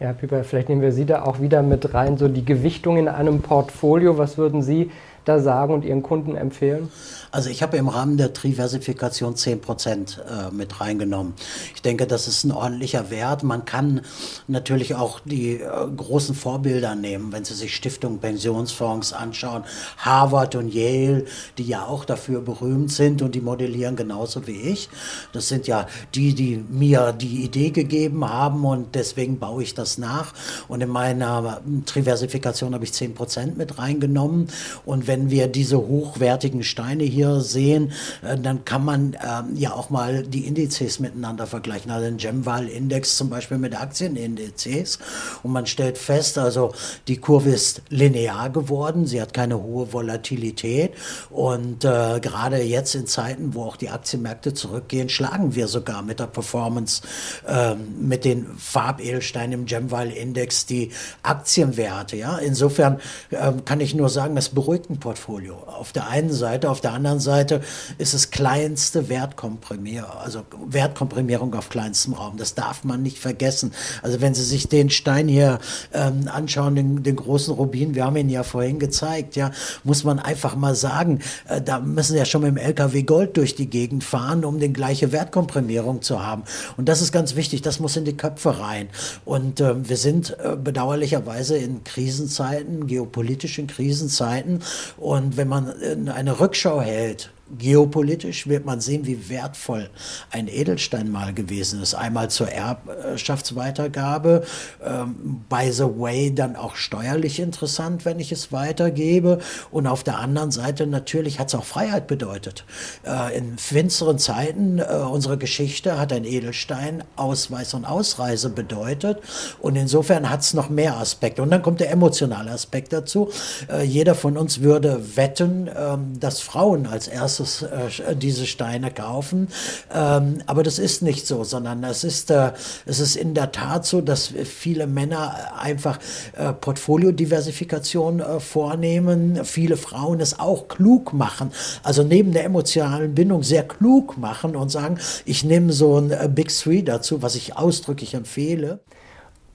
Ja, 0.00 0.08
Herr 0.08 0.14
Pieper, 0.14 0.44
vielleicht 0.44 0.68
nehmen 0.68 0.82
wir 0.82 0.92
Sie 0.92 1.06
da 1.06 1.22
auch 1.22 1.40
wieder 1.40 1.62
mit 1.62 1.94
rein, 1.94 2.18
so 2.18 2.28
die 2.28 2.44
Gewichtung 2.44 2.96
in 2.96 3.08
einem 3.08 3.40
Portfolio. 3.42 4.18
Was 4.18 4.36
würden 4.36 4.60
Sie 4.60 4.90
da 5.24 5.40
sagen 5.40 5.74
und 5.74 5.84
Ihren 5.84 6.02
Kunden 6.02 6.36
empfehlen? 6.36 6.90
Also 7.30 7.50
ich 7.50 7.62
habe 7.62 7.76
im 7.76 7.88
Rahmen 7.88 8.16
der 8.16 8.32
Triversifikation 8.32 9.34
10 9.34 9.60
Prozent 9.60 10.22
äh, 10.28 10.54
mit 10.54 10.80
reingenommen. 10.80 11.34
Ich 11.74 11.82
denke, 11.82 12.06
das 12.06 12.28
ist 12.28 12.44
ein 12.44 12.52
ordentlicher 12.52 13.10
Wert. 13.10 13.42
Man 13.42 13.64
kann 13.64 14.02
natürlich 14.46 14.94
auch 14.94 15.20
die 15.24 15.54
äh, 15.54 15.68
großen 15.96 16.34
Vorbilder 16.34 16.94
nehmen, 16.94 17.32
wenn 17.32 17.44
Sie 17.44 17.54
sich 17.54 17.74
Stiftung 17.74 18.18
Pensionsfonds 18.18 19.12
anschauen, 19.12 19.64
Harvard 19.98 20.54
und 20.54 20.72
Yale, 20.72 21.24
die 21.58 21.64
ja 21.64 21.84
auch 21.86 22.04
dafür 22.04 22.40
berühmt 22.40 22.92
sind 22.92 23.20
und 23.22 23.34
die 23.34 23.40
modellieren 23.40 23.96
genauso 23.96 24.46
wie 24.46 24.60
ich. 24.60 24.88
Das 25.32 25.48
sind 25.48 25.66
ja 25.66 25.86
die, 26.14 26.34
die 26.34 26.64
mir 26.68 27.12
die 27.12 27.44
Idee 27.44 27.70
gegeben 27.70 28.28
haben 28.28 28.64
und 28.64 28.94
deswegen 28.94 29.38
baue 29.38 29.62
ich 29.62 29.74
das 29.74 29.98
nach. 29.98 30.34
Und 30.68 30.82
in 30.82 30.88
meiner 30.88 31.60
Triversifikation 31.86 32.74
habe 32.74 32.84
ich 32.84 32.92
10 32.92 33.14
Prozent 33.14 33.56
mit 33.56 33.78
reingenommen. 33.78 34.48
Und 34.84 35.06
wenn 35.06 35.13
wenn 35.14 35.30
wir 35.30 35.46
diese 35.46 35.78
hochwertigen 35.78 36.64
Steine 36.64 37.04
hier 37.04 37.40
sehen, 37.40 37.92
äh, 38.22 38.36
dann 38.36 38.64
kann 38.64 38.84
man 38.84 39.16
ähm, 39.24 39.56
ja 39.56 39.72
auch 39.72 39.88
mal 39.88 40.24
die 40.24 40.46
Indizes 40.46 40.98
miteinander 40.98 41.46
vergleichen. 41.46 41.92
Also 41.92 42.06
den 42.06 42.16
Gemval-Index 42.16 43.16
zum 43.16 43.30
Beispiel 43.30 43.58
mit 43.58 43.80
Aktienindizes. 43.80 44.98
Und 45.44 45.52
man 45.52 45.66
stellt 45.66 45.98
fest, 45.98 46.36
also 46.36 46.72
die 47.06 47.18
Kurve 47.18 47.50
ist 47.50 47.82
linear 47.90 48.50
geworden. 48.50 49.06
Sie 49.06 49.22
hat 49.22 49.32
keine 49.32 49.62
hohe 49.62 49.92
Volatilität. 49.92 50.94
Und 51.30 51.84
äh, 51.84 52.18
gerade 52.20 52.60
jetzt 52.62 52.96
in 52.96 53.06
Zeiten, 53.06 53.54
wo 53.54 53.62
auch 53.62 53.76
die 53.76 53.90
Aktienmärkte 53.90 54.52
zurückgehen, 54.52 55.08
schlagen 55.08 55.54
wir 55.54 55.68
sogar 55.68 56.02
mit 56.02 56.18
der 56.18 56.26
Performance, 56.26 57.02
äh, 57.46 57.76
mit 57.76 58.24
den 58.24 58.46
Farbedelsteinen 58.58 59.60
im 59.60 59.66
Gemval-Index 59.66 60.66
die 60.66 60.90
Aktienwerte. 61.22 62.16
Ja? 62.16 62.38
Insofern 62.38 62.98
äh, 63.30 63.52
kann 63.64 63.78
ich 63.78 63.94
nur 63.94 64.08
sagen, 64.08 64.36
es 64.36 64.48
beruhigt 64.48 64.90
ein 64.90 65.03
Portfolio. 65.04 65.56
Auf 65.66 65.92
der 65.92 66.08
einen 66.08 66.32
Seite, 66.32 66.70
auf 66.70 66.80
der 66.80 66.94
anderen 66.94 67.20
Seite 67.20 67.60
ist 67.98 68.14
es 68.14 68.30
kleinste 68.30 69.10
Wertkomprimierung, 69.10 70.10
also 70.10 70.44
Wertkomprimierung 70.66 71.52
auf 71.52 71.68
kleinstem 71.68 72.14
Raum. 72.14 72.38
Das 72.38 72.54
darf 72.54 72.84
man 72.84 73.02
nicht 73.02 73.18
vergessen. 73.18 73.74
Also 74.00 74.22
wenn 74.22 74.32
Sie 74.32 74.42
sich 74.42 74.66
den 74.66 74.88
Stein 74.88 75.28
hier 75.28 75.58
ähm, 75.92 76.26
anschauen, 76.32 76.74
den, 76.74 77.02
den 77.02 77.16
großen 77.16 77.52
Rubin, 77.52 77.94
wir 77.94 78.06
haben 78.06 78.16
ihn 78.16 78.30
ja 78.30 78.44
vorhin 78.44 78.78
gezeigt, 78.78 79.36
ja, 79.36 79.50
muss 79.82 80.04
man 80.04 80.18
einfach 80.18 80.56
mal 80.56 80.74
sagen, 80.74 81.20
äh, 81.48 81.60
da 81.60 81.80
müssen 81.80 82.12
Sie 82.12 82.18
ja 82.18 82.24
schon 82.24 82.40
mit 82.40 82.52
dem 82.52 82.56
LKW 82.56 83.02
Gold 83.02 83.36
durch 83.36 83.54
die 83.54 83.68
Gegend 83.68 84.04
fahren, 84.04 84.42
um 84.46 84.58
den 84.58 84.72
gleiche 84.72 85.12
Wertkomprimierung 85.12 86.00
zu 86.00 86.24
haben. 86.24 86.44
Und 86.78 86.88
das 86.88 87.02
ist 87.02 87.12
ganz 87.12 87.36
wichtig, 87.36 87.60
das 87.60 87.78
muss 87.78 87.94
in 87.98 88.06
die 88.06 88.16
Köpfe 88.16 88.58
rein. 88.58 88.88
Und 89.26 89.60
äh, 89.60 89.86
wir 89.86 89.98
sind 89.98 90.34
äh, 90.42 90.56
bedauerlicherweise 90.56 91.58
in 91.58 91.84
Krisenzeiten, 91.84 92.86
geopolitischen 92.86 93.66
Krisenzeiten. 93.66 94.60
Und 94.96 95.36
wenn 95.36 95.48
man 95.48 95.68
äh, 95.80 96.10
eine 96.10 96.40
Rückschau 96.40 96.80
hält, 96.80 97.30
Geopolitisch 97.58 98.46
wird 98.46 98.64
man 98.64 98.80
sehen, 98.80 99.06
wie 99.06 99.28
wertvoll 99.28 99.90
ein 100.30 100.48
Edelstein 100.48 101.10
mal 101.10 101.32
gewesen 101.34 101.82
ist. 101.82 101.94
Einmal 101.94 102.30
zur 102.30 102.48
Erbschaftsweitergabe, 102.48 104.44
ähm, 104.84 105.44
by 105.48 105.70
the 105.70 105.84
way 105.84 106.34
dann 106.34 106.56
auch 106.56 106.76
steuerlich 106.76 107.40
interessant, 107.40 108.04
wenn 108.04 108.20
ich 108.20 108.32
es 108.32 108.52
weitergebe. 108.52 109.38
Und 109.70 109.86
auf 109.86 110.04
der 110.04 110.18
anderen 110.18 110.50
Seite 110.50 110.86
natürlich 110.86 111.38
hat 111.38 111.48
es 111.48 111.54
auch 111.54 111.64
Freiheit 111.64 112.06
bedeutet. 112.06 112.64
Äh, 113.06 113.36
in 113.38 113.58
finsteren 113.58 114.18
Zeiten 114.18 114.78
äh, 114.78 114.84
unserer 114.84 115.36
Geschichte 115.36 115.98
hat 115.98 116.12
ein 116.12 116.24
Edelstein 116.24 117.04
Ausweis 117.16 117.74
und 117.74 117.84
Ausreise 117.84 118.50
bedeutet. 118.50 119.18
Und 119.60 119.76
insofern 119.76 120.30
hat 120.30 120.40
es 120.40 120.54
noch 120.54 120.68
mehr 120.68 120.96
Aspekte. 120.96 121.42
Und 121.42 121.50
dann 121.50 121.62
kommt 121.62 121.80
der 121.80 121.90
emotionale 121.90 122.50
Aspekt 122.50 122.92
dazu. 122.92 123.30
Äh, 123.70 123.84
jeder 123.84 124.14
von 124.14 124.36
uns 124.36 124.60
würde 124.60 125.16
wetten, 125.16 125.70
ähm, 125.74 126.18
dass 126.18 126.40
Frauen 126.40 126.86
als 126.86 127.08
erstes 127.08 127.43
erstes 127.44 128.00
äh, 128.00 128.16
diese 128.16 128.46
Steine 128.46 128.90
kaufen. 128.90 129.48
Ähm, 129.92 130.38
aber 130.46 130.62
das 130.62 130.78
ist 130.78 131.02
nicht 131.02 131.26
so, 131.26 131.44
sondern 131.44 131.84
es 131.84 132.04
ist, 132.04 132.30
äh, 132.30 132.52
es 132.86 133.00
ist 133.00 133.16
in 133.16 133.34
der 133.34 133.52
Tat 133.52 133.86
so, 133.86 134.00
dass 134.00 134.32
viele 134.44 134.86
Männer 134.86 135.52
einfach 135.58 135.98
äh, 136.36 136.52
Portfoliodiversifikation 136.52 138.20
äh, 138.20 138.40
vornehmen, 138.40 139.44
viele 139.44 139.76
Frauen 139.76 140.20
es 140.20 140.38
auch 140.38 140.68
klug 140.68 141.12
machen, 141.12 141.50
also 141.82 142.02
neben 142.02 142.32
der 142.32 142.44
emotionalen 142.44 143.14
Bindung 143.14 143.42
sehr 143.42 143.64
klug 143.64 144.16
machen 144.18 144.56
und 144.56 144.70
sagen, 144.70 144.98
ich 145.24 145.44
nehme 145.44 145.72
so 145.72 145.98
ein 145.98 146.10
äh, 146.10 146.28
Big 146.32 146.48
Three 146.48 146.82
dazu, 146.82 147.22
was 147.22 147.34
ich 147.34 147.56
ausdrücklich 147.56 148.14
empfehle. 148.14 148.80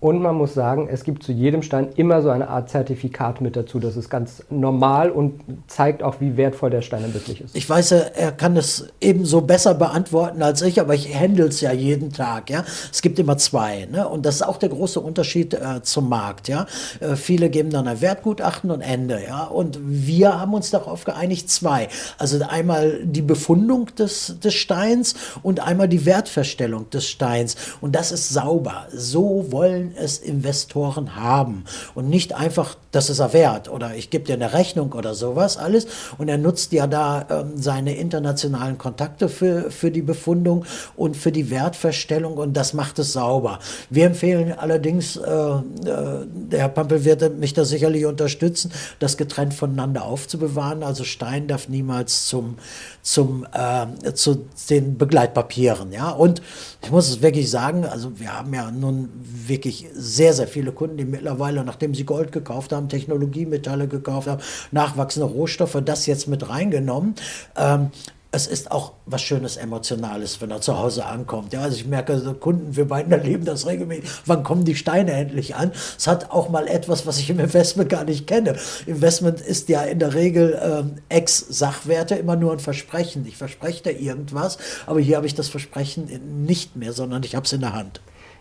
Und 0.01 0.21
man 0.21 0.35
muss 0.35 0.53
sagen, 0.53 0.88
es 0.89 1.03
gibt 1.03 1.23
zu 1.23 1.33
jedem 1.33 1.62
Stein 1.62 1.89
immer 1.97 2.21
so 2.21 2.29
eine 2.29 2.47
Art 2.47 2.69
Zertifikat 2.69 3.41
mit 3.41 3.57
dazu. 3.57 3.79
Das 3.79 3.97
ist 3.97 4.09
ganz 4.09 4.43
normal 4.49 5.12
und 5.12 5.41
zeigt 5.67 6.03
auch, 6.03 6.21
wie 6.21 6.38
wertvoll 6.38 6.69
der 6.69 6.81
Stein 6.81 7.13
wirklich 7.13 7.41
ist. 7.41 7.53
Ich 7.53 7.69
weiß, 7.69 7.91
er 7.91 8.31
kann 8.31 8.55
es 8.55 8.88
ebenso 9.01 9.41
besser 9.41 9.73
beantworten 9.73 10.41
als 10.41 10.62
ich, 10.62 10.79
aber 10.79 10.95
ich 10.95 11.13
handle 11.13 11.47
es 11.47 11.59
ja 11.59 11.73
jeden 11.73 12.13
Tag. 12.13 12.49
Ja? 12.49 12.63
Es 12.89 13.01
gibt 13.01 13.19
immer 13.19 13.38
zwei. 13.38 13.89
Ne? 13.91 14.07
Und 14.07 14.25
das 14.25 14.35
ist 14.35 14.41
auch 14.43 14.55
der 14.55 14.69
große 14.69 15.01
Unterschied 15.01 15.53
äh, 15.53 15.81
zum 15.83 16.07
Markt. 16.07 16.47
Ja? 16.47 16.65
Äh, 17.01 17.17
viele 17.17 17.49
geben 17.49 17.69
dann 17.69 17.85
ein 17.89 17.99
Wertgutachten 17.99 18.71
und 18.71 18.79
Ende. 18.79 19.21
Ja? 19.21 19.43
Und 19.43 19.79
wir 19.81 20.39
haben 20.39 20.53
uns 20.53 20.71
darauf 20.71 21.03
geeinigt, 21.03 21.49
zwei. 21.49 21.89
Also 22.17 22.39
einmal 22.47 23.01
die 23.03 23.21
Befundung 23.21 23.88
des, 23.97 24.39
des 24.39 24.53
Steins 24.53 25.15
und 25.43 25.59
einmal 25.59 25.89
die 25.89 26.05
Wertverstellung 26.05 26.89
des 26.89 27.05
Steins. 27.05 27.57
Und 27.81 27.97
das 27.97 28.13
ist 28.13 28.29
sauber. 28.29 28.88
So 28.93 29.51
wollen 29.51 29.88
es 29.95 30.17
Investoren 30.17 31.15
haben 31.15 31.65
und 31.95 32.10
nicht 32.10 32.34
einfach, 32.34 32.75
das 32.91 33.10
ist 33.10 33.19
er 33.19 33.34
wert 33.34 33.69
oder 33.69 33.95
ich 33.95 34.10
gebe 34.10 34.25
dir 34.25 34.34
eine 34.34 34.54
Rechnung 34.54 34.93
oder 34.93 35.13
sowas 35.13 35.58
alles 35.58 35.88
und 36.17 36.30
er 36.30 36.38
nutzt 36.38 36.71
ja 36.71 36.88
da 36.88 37.25
ähm, 37.30 37.52
seine 37.56 37.95
internationalen 37.95 38.78
Kontakte 38.78 39.30
für, 39.30 39.71
für 39.71 39.91
die 39.91 40.02
Befundung 40.02 40.65
und 40.95 41.15
für 41.15 41.32
die 41.32 41.49
Wertverstellung 41.49 42.38
und 42.38 42.56
das 42.56 42.73
macht 42.73 42.99
es 42.99 43.13
sauber. 43.13 43.60
Wir 43.89 44.06
empfehlen 44.06 44.54
allerdings, 44.58 45.17
äh, 45.17 45.21
äh, 45.21 45.62
der 45.86 46.60
Herr 46.60 46.69
Pampel 46.69 47.06
wird 47.06 47.38
mich 47.38 47.54
da 47.54 47.65
sicherlich 47.65 48.06
unterstützen, 48.06 48.71
das 48.99 49.17
getrennt 49.17 49.54
voneinander 49.54 50.06
aufzubewahren. 50.06 50.84
Also 50.84 51.04
Stein 51.04 51.47
darf 51.47 51.69
niemals 51.69 52.28
zum, 52.28 52.58
zum, 53.02 53.45
äh, 53.54 54.13
zu 54.13 54.45
den 54.69 54.97
Begleitpapieren. 54.97 55.91
Ja? 55.91 56.12
Und 56.12 56.41
ich 56.82 56.91
muss 56.91 57.10
es 57.10 57.21
wirklich 57.21 57.49
sagen, 57.49 57.86
also 57.86 58.19
wir 58.19 58.38
haben 58.38 58.54
ja 58.54 58.71
nun 58.71 59.10
wirklich 59.23 59.88
sehr, 59.93 60.34
sehr 60.34 60.47
viele 60.47 60.71
Kunden, 60.71 60.97
die 60.97 61.06
mittlerweile, 61.06 61.63
nachdem 61.63 61.93
sie 61.93 62.06
Gold 62.06 62.32
gekauft 62.32 62.71
haben, 62.71 62.78
Technologiemetalle 62.87 63.87
gekauft 63.87 64.27
haben, 64.27 64.41
nachwachsende 64.71 65.27
Rohstoffe, 65.27 65.77
das 65.83 66.05
jetzt 66.05 66.27
mit 66.27 66.47
reingenommen. 66.47 67.15
Ähm, 67.57 67.89
es 68.31 68.45
ist 68.45 68.71
auch 68.71 68.93
was 69.07 69.23
Schönes 69.23 69.57
Emotionales, 69.57 70.39
wenn 70.39 70.51
er 70.51 70.61
zu 70.61 70.77
Hause 70.77 71.05
ankommt. 71.05 71.51
Ja, 71.51 71.61
also 71.61 71.75
ich 71.75 71.87
merke, 71.87 72.19
so 72.19 72.33
Kunden, 72.35 72.75
wir 72.75 72.87
beiden 72.87 73.11
erleben 73.11 73.43
das 73.43 73.65
regelmäßig. 73.65 74.07
Wann 74.27 74.43
kommen 74.43 74.65
die 74.65 74.75
Steine 74.75 75.13
endlich 75.13 75.55
an? 75.55 75.71
Es 75.97 76.05
hat 76.05 76.29
auch 76.29 76.49
mal 76.49 76.67
etwas, 76.67 77.07
was 77.07 77.17
ich 77.17 77.29
im 77.31 77.39
Investment 77.39 77.89
gar 77.89 78.03
nicht 78.03 78.27
kenne. 78.27 78.55
Investment 78.85 79.41
ist 79.41 79.67
ja 79.69 79.81
in 79.81 79.97
der 79.97 80.13
Regel 80.13 80.59
ähm, 80.61 80.95
Ex-Sachwerte 81.09 82.15
immer 82.15 82.35
nur 82.35 82.51
ein 82.53 82.59
Versprechen. 82.59 83.25
Ich 83.25 83.37
verspreche 83.37 83.83
da 83.83 83.89
irgendwas, 83.89 84.59
aber 84.85 84.99
hier 84.99 85.15
habe 85.15 85.25
ich 85.25 85.33
das 85.33 85.49
Versprechen 85.49 86.45
nicht 86.45 86.75
mehr, 86.75 86.93
sondern 86.93 87.23
ich 87.23 87.35
habe 87.35 87.47
es 87.47 87.53
in 87.53 87.61
der 87.61 87.73
Hand. 87.73 87.99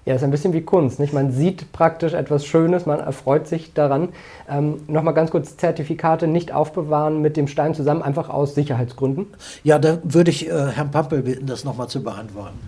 Ja, 0.09 0.15
ist 0.15 0.25
ein 0.25 0.31
bisschen 0.31 0.55
wie 0.55 0.63
Kunst. 0.63 1.01
Nicht? 1.01 1.13
Man 1.13 1.33
sieht 1.33 1.71
praktisch 1.71 2.15
etwas 2.15 2.47
Schönes, 2.47 2.87
man 2.87 2.99
erfreut 2.99 3.47
sich 3.47 3.75
daran. 3.75 4.09
Ähm, 4.49 4.81
Nochmal 4.87 5.13
ganz 5.13 5.31
kurz, 5.31 5.59
Zertifikate 5.59 6.27
nicht 6.27 6.51
aufbewahren 6.51 7.21
mit 7.21 7.37
dem 7.37 7.47
Stein 7.47 7.75
zusammen, 7.75 8.01
einfach 8.01 8.31
aus 8.31 8.55
Sicherheitsgründen? 8.55 9.27
Ja, 9.65 9.79
da 9.79 9.99
würde 10.05 10.31
ich 10.31 10.49
äh, 10.49 10.69
Herrn 10.69 10.91
Pampel 10.91 11.21
bitten, 11.21 11.45
das 11.45 11.65
nochmal 11.65 11.89
zu 11.89 12.03
beantworten. 12.03 12.59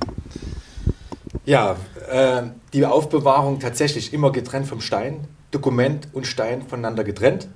Ja, 1.47 1.77
äh, 2.11 2.43
die 2.75 2.85
Aufbewahrung 2.85 3.59
tatsächlich 3.59 4.13
immer 4.13 4.33
getrennt 4.33 4.67
vom 4.67 4.83
Stein, 4.83 5.27
Dokument 5.51 6.09
und 6.13 6.27
Stein 6.27 6.61
voneinander 6.61 7.05
getrennt. 7.05 7.49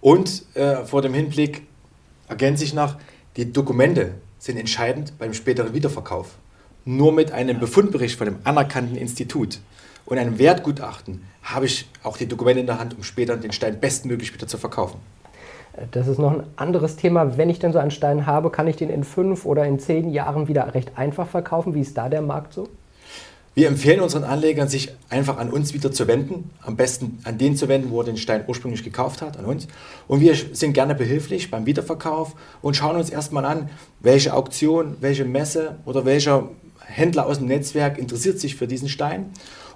Und 0.00 0.44
äh, 0.56 0.76
vor 0.86 1.02
dem 1.02 1.12
Hinblick 1.12 1.66
ergänze 2.26 2.64
ich 2.64 2.72
noch, 2.72 2.96
die 3.36 3.52
Dokumente 3.52 4.12
sind 4.38 4.56
entscheidend 4.56 5.18
beim 5.18 5.34
späteren 5.34 5.74
Wiederverkauf 5.74 6.38
nur 6.84 7.12
mit 7.12 7.32
einem 7.32 7.60
Befundbericht 7.60 8.16
von 8.16 8.28
einem 8.28 8.38
anerkannten 8.44 8.96
Institut 8.96 9.60
und 10.06 10.18
einem 10.18 10.38
Wertgutachten 10.38 11.22
habe 11.42 11.66
ich 11.66 11.88
auch 12.02 12.16
die 12.16 12.26
Dokumente 12.26 12.60
in 12.60 12.66
der 12.66 12.78
Hand, 12.78 12.96
um 12.96 13.02
später 13.02 13.36
den 13.36 13.52
Stein 13.52 13.80
bestmöglich 13.80 14.32
wieder 14.34 14.46
zu 14.46 14.58
verkaufen. 14.58 14.98
Das 15.90 16.06
ist 16.06 16.18
noch 16.18 16.32
ein 16.32 16.44
anderes 16.56 16.96
Thema. 16.96 17.36
Wenn 17.36 17.50
ich 17.50 17.58
denn 17.58 17.72
so 17.72 17.78
einen 17.78 17.90
Stein 17.90 18.26
habe, 18.26 18.50
kann 18.50 18.68
ich 18.68 18.76
den 18.76 18.90
in 18.90 19.02
fünf 19.02 19.44
oder 19.44 19.64
in 19.64 19.78
zehn 19.78 20.10
Jahren 20.10 20.46
wieder 20.46 20.72
recht 20.74 20.92
einfach 20.96 21.26
verkaufen? 21.26 21.74
Wie 21.74 21.80
ist 21.80 21.96
da 21.96 22.08
der 22.08 22.22
Markt 22.22 22.52
so? 22.52 22.68
Wir 23.56 23.68
empfehlen 23.68 24.00
unseren 24.00 24.24
Anlegern, 24.24 24.68
sich 24.68 24.92
einfach 25.10 25.38
an 25.38 25.50
uns 25.50 25.74
wieder 25.74 25.92
zu 25.92 26.08
wenden. 26.08 26.50
Am 26.62 26.76
besten 26.76 27.20
an 27.24 27.38
den 27.38 27.56
zu 27.56 27.68
wenden, 27.68 27.90
wo 27.90 28.00
er 28.00 28.04
den 28.04 28.16
Stein 28.16 28.44
ursprünglich 28.48 28.82
gekauft 28.82 29.22
hat, 29.22 29.36
an 29.36 29.44
uns. 29.44 29.68
Und 30.08 30.20
wir 30.20 30.34
sind 30.34 30.72
gerne 30.72 30.94
behilflich 30.94 31.50
beim 31.52 31.64
Wiederverkauf 31.64 32.34
und 32.62 32.76
schauen 32.76 32.96
uns 32.96 33.10
erstmal 33.10 33.44
an, 33.44 33.70
welche 34.00 34.34
Auktion, 34.34 34.96
welche 35.00 35.24
Messe 35.24 35.76
oder 35.84 36.04
welcher 36.04 36.48
Händler 36.86 37.26
aus 37.26 37.38
dem 37.38 37.48
Netzwerk 37.48 37.98
interessiert 37.98 38.38
sich 38.38 38.56
für 38.56 38.66
diesen 38.66 38.88
Stein. 38.88 39.30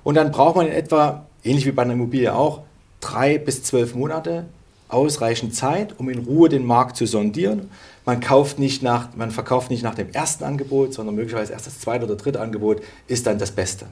Und 0.05 0.14
dann 0.14 0.31
braucht 0.31 0.57
man 0.57 0.66
in 0.66 0.73
etwa, 0.73 1.27
ähnlich 1.44 1.66
wie 1.66 1.73
bei 1.73 1.83
einer 1.83 1.94
Immobilie 1.94 2.35
auch, 2.35 2.62
drei 3.01 3.38
bis 3.38 3.62
zwölf 3.62 3.94
Monate 3.94 4.47
ausreichend 4.88 5.55
Zeit, 5.55 5.94
um 5.99 6.09
in 6.09 6.21
Ruhe 6.21 6.49
den 6.49 6.64
Markt 6.64 6.97
zu 6.97 7.07
sondieren. 7.07 7.71
Man, 8.05 8.21
kauft 8.21 8.59
nicht 8.59 8.83
nach, 8.83 9.09
man 9.16 9.31
verkauft 9.31 9.71
nicht 9.71 9.83
nach 9.83 9.94
dem 9.94 10.11
ersten 10.12 10.44
Angebot, 10.44 10.94
sondern 10.94 11.14
möglicherweise 11.14 11.53
erst 11.53 11.66
das 11.66 11.81
zweite 11.81 12.07
oder 12.07 12.16
dritte 12.16 12.40
Angebot 12.40 12.81
ist 13.07 13.27
dann 13.27 13.38
das 13.38 13.51
Beste. 13.51 13.87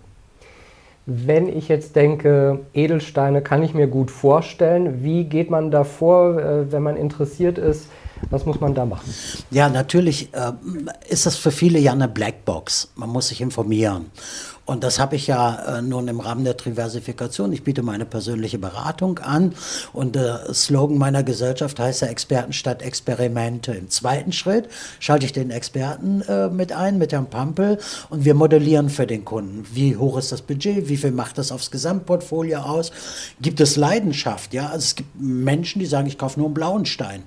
Wenn 1.04 1.48
ich 1.48 1.68
jetzt 1.68 1.94
denke, 1.94 2.60
Edelsteine 2.74 3.42
kann 3.42 3.62
ich 3.62 3.74
mir 3.74 3.86
gut 3.86 4.10
vorstellen, 4.10 5.04
wie 5.04 5.24
geht 5.24 5.50
man 5.50 5.70
da 5.70 5.84
vor, 5.84 6.38
äh, 6.38 6.72
wenn 6.72 6.82
man 6.82 6.96
interessiert 6.96 7.58
ist? 7.58 7.88
Was 8.30 8.46
muss 8.46 8.60
man 8.60 8.74
da 8.74 8.84
machen? 8.84 9.12
Ja, 9.50 9.68
natürlich 9.68 10.32
äh, 10.34 10.52
ist 11.08 11.26
das 11.26 11.36
für 11.36 11.50
viele 11.50 11.78
ja 11.78 11.92
eine 11.92 12.08
Blackbox. 12.08 12.92
Man 12.96 13.10
muss 13.10 13.28
sich 13.28 13.40
informieren. 13.40 14.06
Und 14.66 14.82
das 14.82 14.98
habe 14.98 15.14
ich 15.14 15.28
ja 15.28 15.78
äh, 15.78 15.82
nun 15.82 16.08
im 16.08 16.18
Rahmen 16.18 16.44
der 16.44 16.54
Diversifikation. 16.54 17.52
Ich 17.52 17.62
biete 17.62 17.84
meine 17.84 18.04
persönliche 18.04 18.58
Beratung 18.58 19.20
an 19.20 19.54
und 19.92 20.16
der 20.16 20.52
Slogan 20.52 20.98
meiner 20.98 21.22
Gesellschaft 21.22 21.78
heißt 21.78 22.02
ja 22.02 22.08
Experten 22.08 22.52
statt 22.52 22.82
Experimente. 22.82 23.72
Im 23.72 23.90
zweiten 23.90 24.32
Schritt 24.32 24.68
schalte 24.98 25.24
ich 25.24 25.32
den 25.32 25.52
Experten 25.52 26.20
äh, 26.22 26.48
mit 26.48 26.72
ein, 26.72 26.98
mit 26.98 27.12
Herrn 27.12 27.30
Pampel 27.30 27.78
und 28.10 28.24
wir 28.24 28.34
modellieren 28.34 28.90
für 28.90 29.06
den 29.06 29.24
Kunden. 29.24 29.64
Wie 29.72 29.96
hoch 29.96 30.18
ist 30.18 30.32
das 30.32 30.42
Budget? 30.42 30.88
Wie 30.88 30.96
viel 30.96 31.12
macht 31.12 31.38
das 31.38 31.52
aufs 31.52 31.70
Gesamtportfolio 31.70 32.58
aus? 32.58 32.90
Gibt 33.40 33.60
es 33.60 33.76
Leidenschaft? 33.76 34.52
Ja, 34.52 34.66
also 34.66 34.78
es 34.78 34.96
gibt 34.96 35.20
Menschen, 35.20 35.78
die 35.78 35.86
sagen, 35.86 36.08
ich 36.08 36.18
kaufe 36.18 36.40
nur 36.40 36.48
einen 36.48 36.54
blauen 36.54 36.86
Stein. 36.86 37.22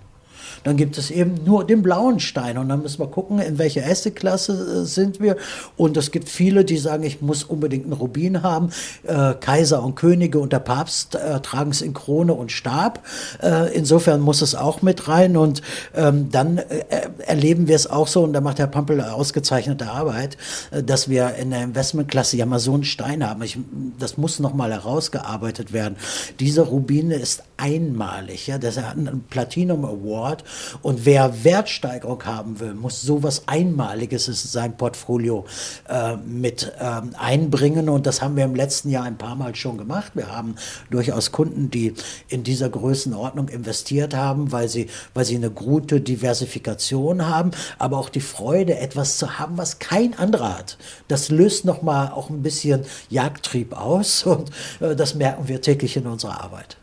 Dann 0.63 0.77
gibt 0.77 0.97
es 0.97 1.11
eben 1.11 1.35
nur 1.45 1.65
den 1.65 1.81
blauen 1.81 2.19
Stein 2.19 2.57
und 2.57 2.69
dann 2.69 2.81
müssen 2.81 2.99
wir 2.99 3.07
gucken, 3.07 3.39
in 3.39 3.57
welcher 3.57 3.85
Ästeklasse 3.85 4.81
äh, 4.81 4.85
sind 4.85 5.19
wir. 5.19 5.37
Und 5.77 5.97
es 5.97 6.11
gibt 6.11 6.29
viele, 6.29 6.65
die 6.65 6.77
sagen, 6.77 7.03
ich 7.03 7.21
muss 7.21 7.43
unbedingt 7.43 7.85
einen 7.85 7.93
Rubin 7.93 8.43
haben. 8.43 8.69
Äh, 9.03 9.33
Kaiser 9.39 9.83
und 9.83 9.95
Könige 9.95 10.39
und 10.39 10.53
der 10.53 10.59
Papst 10.59 11.15
äh, 11.15 11.39
tragen 11.41 11.71
es 11.71 11.81
in 11.81 11.93
Krone 11.93 12.33
und 12.33 12.51
Stab. 12.51 13.03
Äh, 13.41 13.73
insofern 13.75 14.21
muss 14.21 14.41
es 14.41 14.55
auch 14.55 14.81
mit 14.81 15.07
rein 15.07 15.37
und 15.37 15.61
ähm, 15.95 16.29
dann 16.31 16.57
äh, 16.57 16.83
erleben 17.25 17.67
wir 17.67 17.75
es 17.75 17.87
auch 17.87 18.07
so 18.07 18.23
und 18.23 18.33
da 18.33 18.41
macht 18.41 18.59
Herr 18.59 18.67
Pampel 18.67 19.01
ausgezeichnete 19.01 19.89
Arbeit, 19.89 20.37
äh, 20.71 20.83
dass 20.83 21.09
wir 21.09 21.35
in 21.35 21.51
der 21.51 21.63
Investmentklasse 21.63 22.37
ja 22.37 22.45
mal 22.45 22.59
so 22.59 22.73
einen 22.73 22.83
Stein 22.83 23.27
haben. 23.27 23.41
Ich, 23.43 23.57
das 23.99 24.17
muss 24.17 24.39
nochmal 24.39 24.71
herausgearbeitet 24.71 25.73
werden. 25.73 25.95
Diese 26.39 26.61
Rubine 26.61 27.15
ist 27.15 27.43
einmalig. 27.57 28.47
Ja, 28.47 28.57
das 28.57 28.77
hat 28.77 28.97
einen 28.97 29.23
Platinum 29.29 29.85
Award 29.85 30.38
und 30.81 31.05
wer 31.05 31.43
Wertsteigerung 31.43 32.23
haben 32.25 32.59
will, 32.59 32.73
muss 32.73 33.01
sowas 33.01 33.43
Einmaliges 33.45 34.27
in 34.27 34.33
sein 34.33 34.77
Portfolio 34.77 35.45
äh, 35.87 36.15
mit 36.17 36.71
ähm, 36.79 37.11
einbringen. 37.17 37.89
Und 37.89 38.05
das 38.05 38.21
haben 38.21 38.35
wir 38.35 38.45
im 38.45 38.55
letzten 38.55 38.89
Jahr 38.89 39.03
ein 39.03 39.17
paar 39.17 39.35
Mal 39.35 39.55
schon 39.55 39.77
gemacht. 39.77 40.13
Wir 40.15 40.31
haben 40.31 40.55
durchaus 40.89 41.31
Kunden, 41.31 41.69
die 41.69 41.93
in 42.27 42.43
dieser 42.43 42.69
Größenordnung 42.69 43.49
investiert 43.49 44.13
haben, 44.13 44.51
weil 44.51 44.69
sie, 44.69 44.87
weil 45.13 45.25
sie 45.25 45.35
eine 45.35 45.51
gute 45.51 46.01
Diversifikation 46.01 47.27
haben, 47.27 47.51
aber 47.77 47.97
auch 47.97 48.09
die 48.09 48.21
Freude, 48.21 48.77
etwas 48.77 49.17
zu 49.17 49.39
haben, 49.39 49.57
was 49.57 49.79
kein 49.79 50.17
anderer 50.17 50.57
hat. 50.57 50.77
Das 51.07 51.29
löst 51.29 51.65
nochmal 51.65 52.11
auch 52.11 52.29
ein 52.29 52.41
bisschen 52.41 52.85
Jagdtrieb 53.09 53.73
aus 53.73 54.23
und 54.23 54.49
äh, 54.79 54.95
das 54.95 55.15
merken 55.15 55.47
wir 55.47 55.61
täglich 55.61 55.97
in 55.97 56.07
unserer 56.07 56.41
Arbeit. 56.41 56.77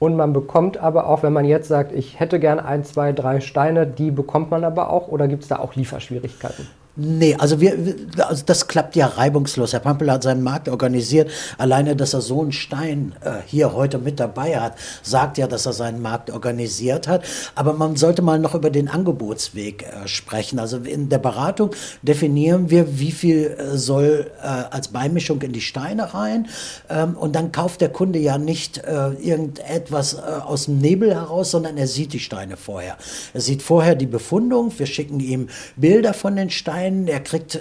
Und 0.00 0.16
man 0.16 0.32
bekommt 0.32 0.78
aber 0.78 1.06
auch, 1.06 1.22
wenn 1.22 1.34
man 1.34 1.44
jetzt 1.44 1.68
sagt, 1.68 1.92
ich 1.92 2.18
hätte 2.18 2.40
gern 2.40 2.58
ein, 2.58 2.84
zwei, 2.84 3.12
drei 3.12 3.40
Steine, 3.40 3.86
die 3.86 4.10
bekommt 4.10 4.50
man 4.50 4.64
aber 4.64 4.88
auch 4.88 5.08
oder 5.08 5.28
gibt 5.28 5.42
es 5.42 5.48
da 5.48 5.58
auch 5.58 5.74
Lieferschwierigkeiten? 5.74 6.66
Nee, 6.96 7.36
also 7.36 7.60
wir, 7.60 7.76
also 8.18 8.42
das 8.44 8.66
klappt 8.66 8.96
ja 8.96 9.06
reibungslos. 9.06 9.72
Herr 9.72 9.80
Pampel 9.80 10.10
hat 10.10 10.24
seinen 10.24 10.42
Markt 10.42 10.68
organisiert. 10.68 11.30
Alleine, 11.56 11.94
dass 11.94 12.14
er 12.14 12.20
so 12.20 12.42
einen 12.42 12.50
Stein 12.50 13.14
äh, 13.20 13.34
hier 13.46 13.72
heute 13.72 13.98
mit 13.98 14.18
dabei 14.18 14.58
hat, 14.58 14.74
sagt 15.02 15.38
ja, 15.38 15.46
dass 15.46 15.66
er 15.66 15.72
seinen 15.72 16.02
Markt 16.02 16.30
organisiert 16.30 17.06
hat. 17.06 17.24
Aber 17.54 17.74
man 17.74 17.94
sollte 17.94 18.22
mal 18.22 18.40
noch 18.40 18.56
über 18.56 18.70
den 18.70 18.88
Angebotsweg 18.88 19.84
äh, 19.84 20.08
sprechen. 20.08 20.58
Also 20.58 20.78
in 20.78 21.08
der 21.08 21.18
Beratung 21.18 21.70
definieren 22.02 22.70
wir, 22.70 22.98
wie 22.98 23.12
viel 23.12 23.56
äh, 23.56 23.78
soll 23.78 24.30
äh, 24.42 24.46
als 24.46 24.88
Beimischung 24.88 25.40
in 25.42 25.52
die 25.52 25.60
Steine 25.60 26.12
rein. 26.12 26.48
Ähm, 26.88 27.16
und 27.16 27.36
dann 27.36 27.52
kauft 27.52 27.82
der 27.82 27.90
Kunde 27.90 28.18
ja 28.18 28.36
nicht 28.36 28.78
äh, 28.78 29.10
irgendetwas 29.12 30.14
äh, 30.14 30.18
aus 30.18 30.64
dem 30.64 30.78
Nebel 30.78 31.14
heraus, 31.14 31.52
sondern 31.52 31.76
er 31.76 31.86
sieht 31.86 32.12
die 32.12 32.18
Steine 32.18 32.56
vorher. 32.56 32.96
Er 33.32 33.40
sieht 33.40 33.62
vorher 33.62 33.94
die 33.94 34.06
Befundung. 34.06 34.72
Wir 34.76 34.86
schicken 34.86 35.20
ihm 35.20 35.48
Bilder 35.76 36.14
von 36.14 36.34
den 36.34 36.50
Steinen 36.50 36.89
ein, 36.90 37.08
er 37.08 37.20
kriegt 37.20 37.58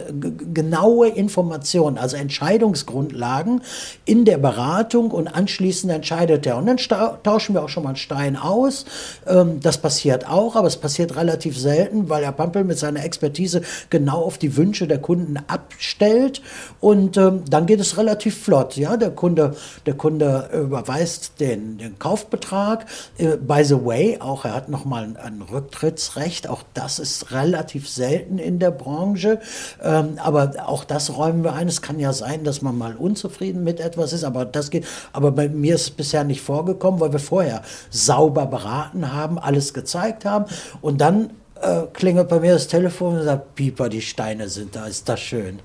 genaue 0.54 1.10
Informationen, 1.10 1.98
also 1.98 2.18
Entscheidungsgrundlagen 2.18 3.62
in 4.06 4.26
der 4.26 4.38
Beratung 4.38 5.12
und 5.12 5.28
anschließend 5.28 5.92
entscheidet 5.92 6.46
er. 6.46 6.58
Und 6.58 6.66
dann 6.66 6.78
tauschen 7.24 7.56
wir 7.56 7.64
auch 7.64 7.70
schon 7.70 7.84
mal 7.84 7.90
einen 7.90 7.98
Stein 7.98 8.36
aus. 8.36 8.86
Ähm, 9.28 9.60
das 9.62 9.78
passiert 9.78 10.28
auch, 10.28 10.56
aber 10.56 10.68
es 10.68 10.78
passiert 10.78 11.16
relativ 11.16 11.58
selten, 11.58 12.10
weil 12.10 12.24
Herr 12.24 12.32
Pampel 12.32 12.64
mit 12.64 12.80
seiner 12.80 13.04
Expertise 13.04 13.62
genau 13.90 14.24
auf 14.24 14.38
die 14.38 14.56
Wünsche 14.58 14.88
der 14.88 15.00
Kunden 15.00 15.38
abstellt 15.48 16.42
und 16.80 17.18
ähm, 17.18 17.44
dann 17.50 17.66
geht 17.66 17.80
es 17.80 17.98
relativ 17.98 18.38
flott. 18.44 18.76
Ja, 18.76 18.98
der 18.98 19.12
Kunde, 19.12 19.56
der 19.86 19.94
Kunde 19.96 20.50
überweist 20.54 21.40
den, 21.40 21.78
den 21.78 22.00
Kaufbetrag. 22.00 22.86
Äh, 23.18 23.38
by 23.38 23.64
the 23.64 23.86
way, 23.86 24.18
auch 24.20 24.46
er 24.46 24.54
hat 24.54 24.70
nochmal 24.70 25.16
ein 25.22 25.42
Rücktrittsrecht. 25.42 26.48
Auch 26.48 26.64
das 26.74 27.00
ist 27.00 27.32
relativ 27.32 27.90
selten 27.90 28.38
in 28.38 28.60
der 28.60 28.72
Branche. 28.72 29.09
Branche. 29.10 29.40
Ähm, 29.84 30.18
aber 30.18 30.54
auch 30.66 30.84
das 30.84 31.16
räumen 31.16 31.44
wir 31.44 31.54
ein. 31.54 31.68
Es 31.68 31.82
kann 31.82 32.00
ja 32.00 32.14
sein, 32.14 32.44
dass 32.44 32.62
man 32.62 32.78
mal 32.78 32.96
unzufrieden 32.96 33.64
mit 33.64 33.80
etwas 33.80 34.14
ist, 34.14 34.24
aber 34.24 34.46
das 34.46 34.70
geht. 34.70 34.86
Aber 35.14 35.32
bei 35.32 35.50
mir 35.50 35.76
ist 35.76 35.82
es 35.82 35.92
bisher 35.92 36.24
nicht 36.24 36.42
vorgekommen, 36.42 37.00
weil 37.00 37.12
wir 37.12 37.20
vorher 37.20 37.62
sauber 37.90 38.46
beraten 38.46 39.14
haben, 39.14 39.40
alles 39.40 39.74
gezeigt 39.74 40.26
haben 40.26 40.46
und 40.82 41.02
dann 41.02 41.32
äh, 41.62 41.84
klingelt 41.94 42.30
bei 42.30 42.40
mir 42.40 42.54
das 42.54 42.68
Telefon 42.68 43.18
und 43.18 43.24
sagt, 43.24 43.56
Pieper, 43.56 43.90
die 43.90 44.02
Steine 44.02 44.50
sind 44.50 44.76
da, 44.76 44.86
ist 44.86 45.08
das 45.10 45.20
schön. 45.20 45.60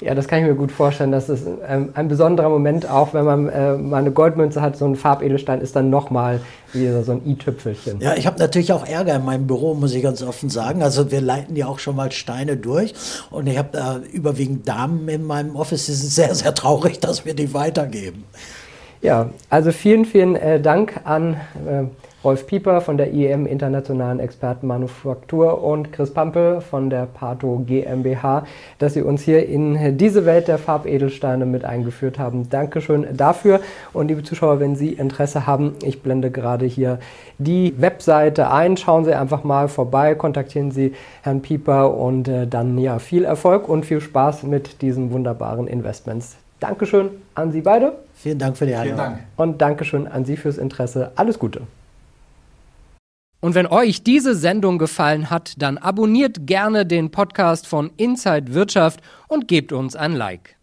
Ja, 0.00 0.14
das 0.14 0.28
kann 0.28 0.40
ich 0.40 0.46
mir 0.46 0.54
gut 0.54 0.72
vorstellen. 0.72 1.10
Das 1.10 1.30
ist 1.30 1.46
ähm, 1.66 1.88
ein 1.94 2.08
besonderer 2.08 2.50
Moment, 2.50 2.88
auch 2.88 3.14
wenn 3.14 3.24
man 3.24 3.48
äh, 3.48 3.76
mal 3.76 3.96
eine 3.96 4.10
Goldmünze 4.10 4.60
hat, 4.60 4.76
so 4.76 4.84
ein 4.84 4.94
Farbedelstein 4.94 5.62
ist 5.62 5.74
dann 5.74 5.88
nochmal 5.88 6.40
wie 6.74 6.86
so 7.02 7.12
ein 7.12 7.26
i-Tüpfelchen. 7.26 8.00
Ja, 8.00 8.14
ich 8.14 8.26
habe 8.26 8.38
natürlich 8.38 8.74
auch 8.74 8.86
Ärger 8.86 9.16
in 9.16 9.24
meinem 9.24 9.46
Büro, 9.46 9.72
muss 9.72 9.94
ich 9.94 10.02
ganz 10.02 10.22
offen 10.22 10.50
sagen. 10.50 10.82
Also 10.82 11.10
wir 11.10 11.22
leiten 11.22 11.56
ja 11.56 11.66
auch 11.66 11.78
schon 11.78 11.96
mal 11.96 12.12
Steine 12.12 12.58
durch 12.58 12.92
und 13.30 13.46
ich 13.46 13.56
habe 13.56 13.70
da 13.72 14.00
überwiegend 14.12 14.68
Damen 14.68 15.08
in 15.08 15.24
meinem 15.24 15.56
Office, 15.56 15.86
die 15.86 15.92
sind 15.92 16.10
sehr, 16.10 16.34
sehr 16.34 16.54
traurig, 16.54 17.00
dass 17.00 17.24
wir 17.24 17.32
die 17.32 17.54
weitergeben. 17.54 18.24
Ja, 19.02 19.30
also 19.50 19.72
vielen, 19.72 20.04
vielen 20.04 20.36
äh, 20.36 20.60
Dank 20.60 21.00
an 21.04 21.34
äh, 21.34 21.84
Rolf 22.26 22.48
Pieper 22.48 22.80
von 22.80 22.96
der 22.96 23.12
IEM 23.12 23.46
Internationalen 23.46 24.18
Expertenmanufaktur 24.18 25.62
und 25.62 25.92
Chris 25.92 26.12
Pampel 26.12 26.60
von 26.60 26.90
der 26.90 27.06
Pato 27.06 27.62
GmbH, 27.64 28.44
dass 28.80 28.94
Sie 28.94 29.02
uns 29.02 29.22
hier 29.22 29.46
in 29.46 29.96
diese 29.96 30.26
Welt 30.26 30.48
der 30.48 30.58
Farbedelsteine 30.58 31.46
mit 31.46 31.64
eingeführt 31.64 32.18
haben. 32.18 32.50
Dankeschön 32.50 33.06
dafür. 33.16 33.60
Und 33.92 34.08
liebe 34.08 34.24
Zuschauer, 34.24 34.58
wenn 34.58 34.74
Sie 34.74 34.92
Interesse 34.92 35.46
haben, 35.46 35.74
ich 35.84 36.02
blende 36.02 36.32
gerade 36.32 36.66
hier 36.66 36.98
die 37.38 37.74
Webseite 37.80 38.50
ein. 38.50 38.76
Schauen 38.76 39.04
Sie 39.04 39.14
einfach 39.14 39.44
mal 39.44 39.68
vorbei, 39.68 40.16
kontaktieren 40.16 40.72
Sie 40.72 40.94
Herrn 41.22 41.42
Pieper 41.42 41.96
und 41.96 42.26
äh, 42.26 42.48
dann 42.48 42.76
ja 42.78 42.98
viel 42.98 43.24
Erfolg 43.24 43.68
und 43.68 43.86
viel 43.86 44.00
Spaß 44.00 44.42
mit 44.42 44.82
diesen 44.82 45.12
wunderbaren 45.12 45.68
Investments. 45.68 46.36
Dankeschön 46.58 47.10
an 47.36 47.52
Sie 47.52 47.60
beide. 47.60 48.05
Vielen 48.16 48.38
Dank 48.38 48.56
für 48.56 48.66
die 48.66 48.74
Einladung. 48.74 49.16
Vielen 49.16 49.16
Dank. 49.18 49.26
Und 49.36 49.60
Dankeschön 49.60 50.06
an 50.08 50.24
Sie 50.24 50.36
fürs 50.36 50.58
Interesse. 50.58 51.12
Alles 51.16 51.38
Gute. 51.38 51.62
Und 53.40 53.54
wenn 53.54 53.66
euch 53.66 54.02
diese 54.02 54.34
Sendung 54.34 54.78
gefallen 54.78 55.30
hat, 55.30 55.54
dann 55.58 55.78
abonniert 55.78 56.46
gerne 56.46 56.86
den 56.86 57.10
Podcast 57.10 57.66
von 57.66 57.90
Inside 57.96 58.54
Wirtschaft 58.54 59.00
und 59.28 59.46
gebt 59.46 59.72
uns 59.72 59.94
ein 59.94 60.14
Like. 60.14 60.55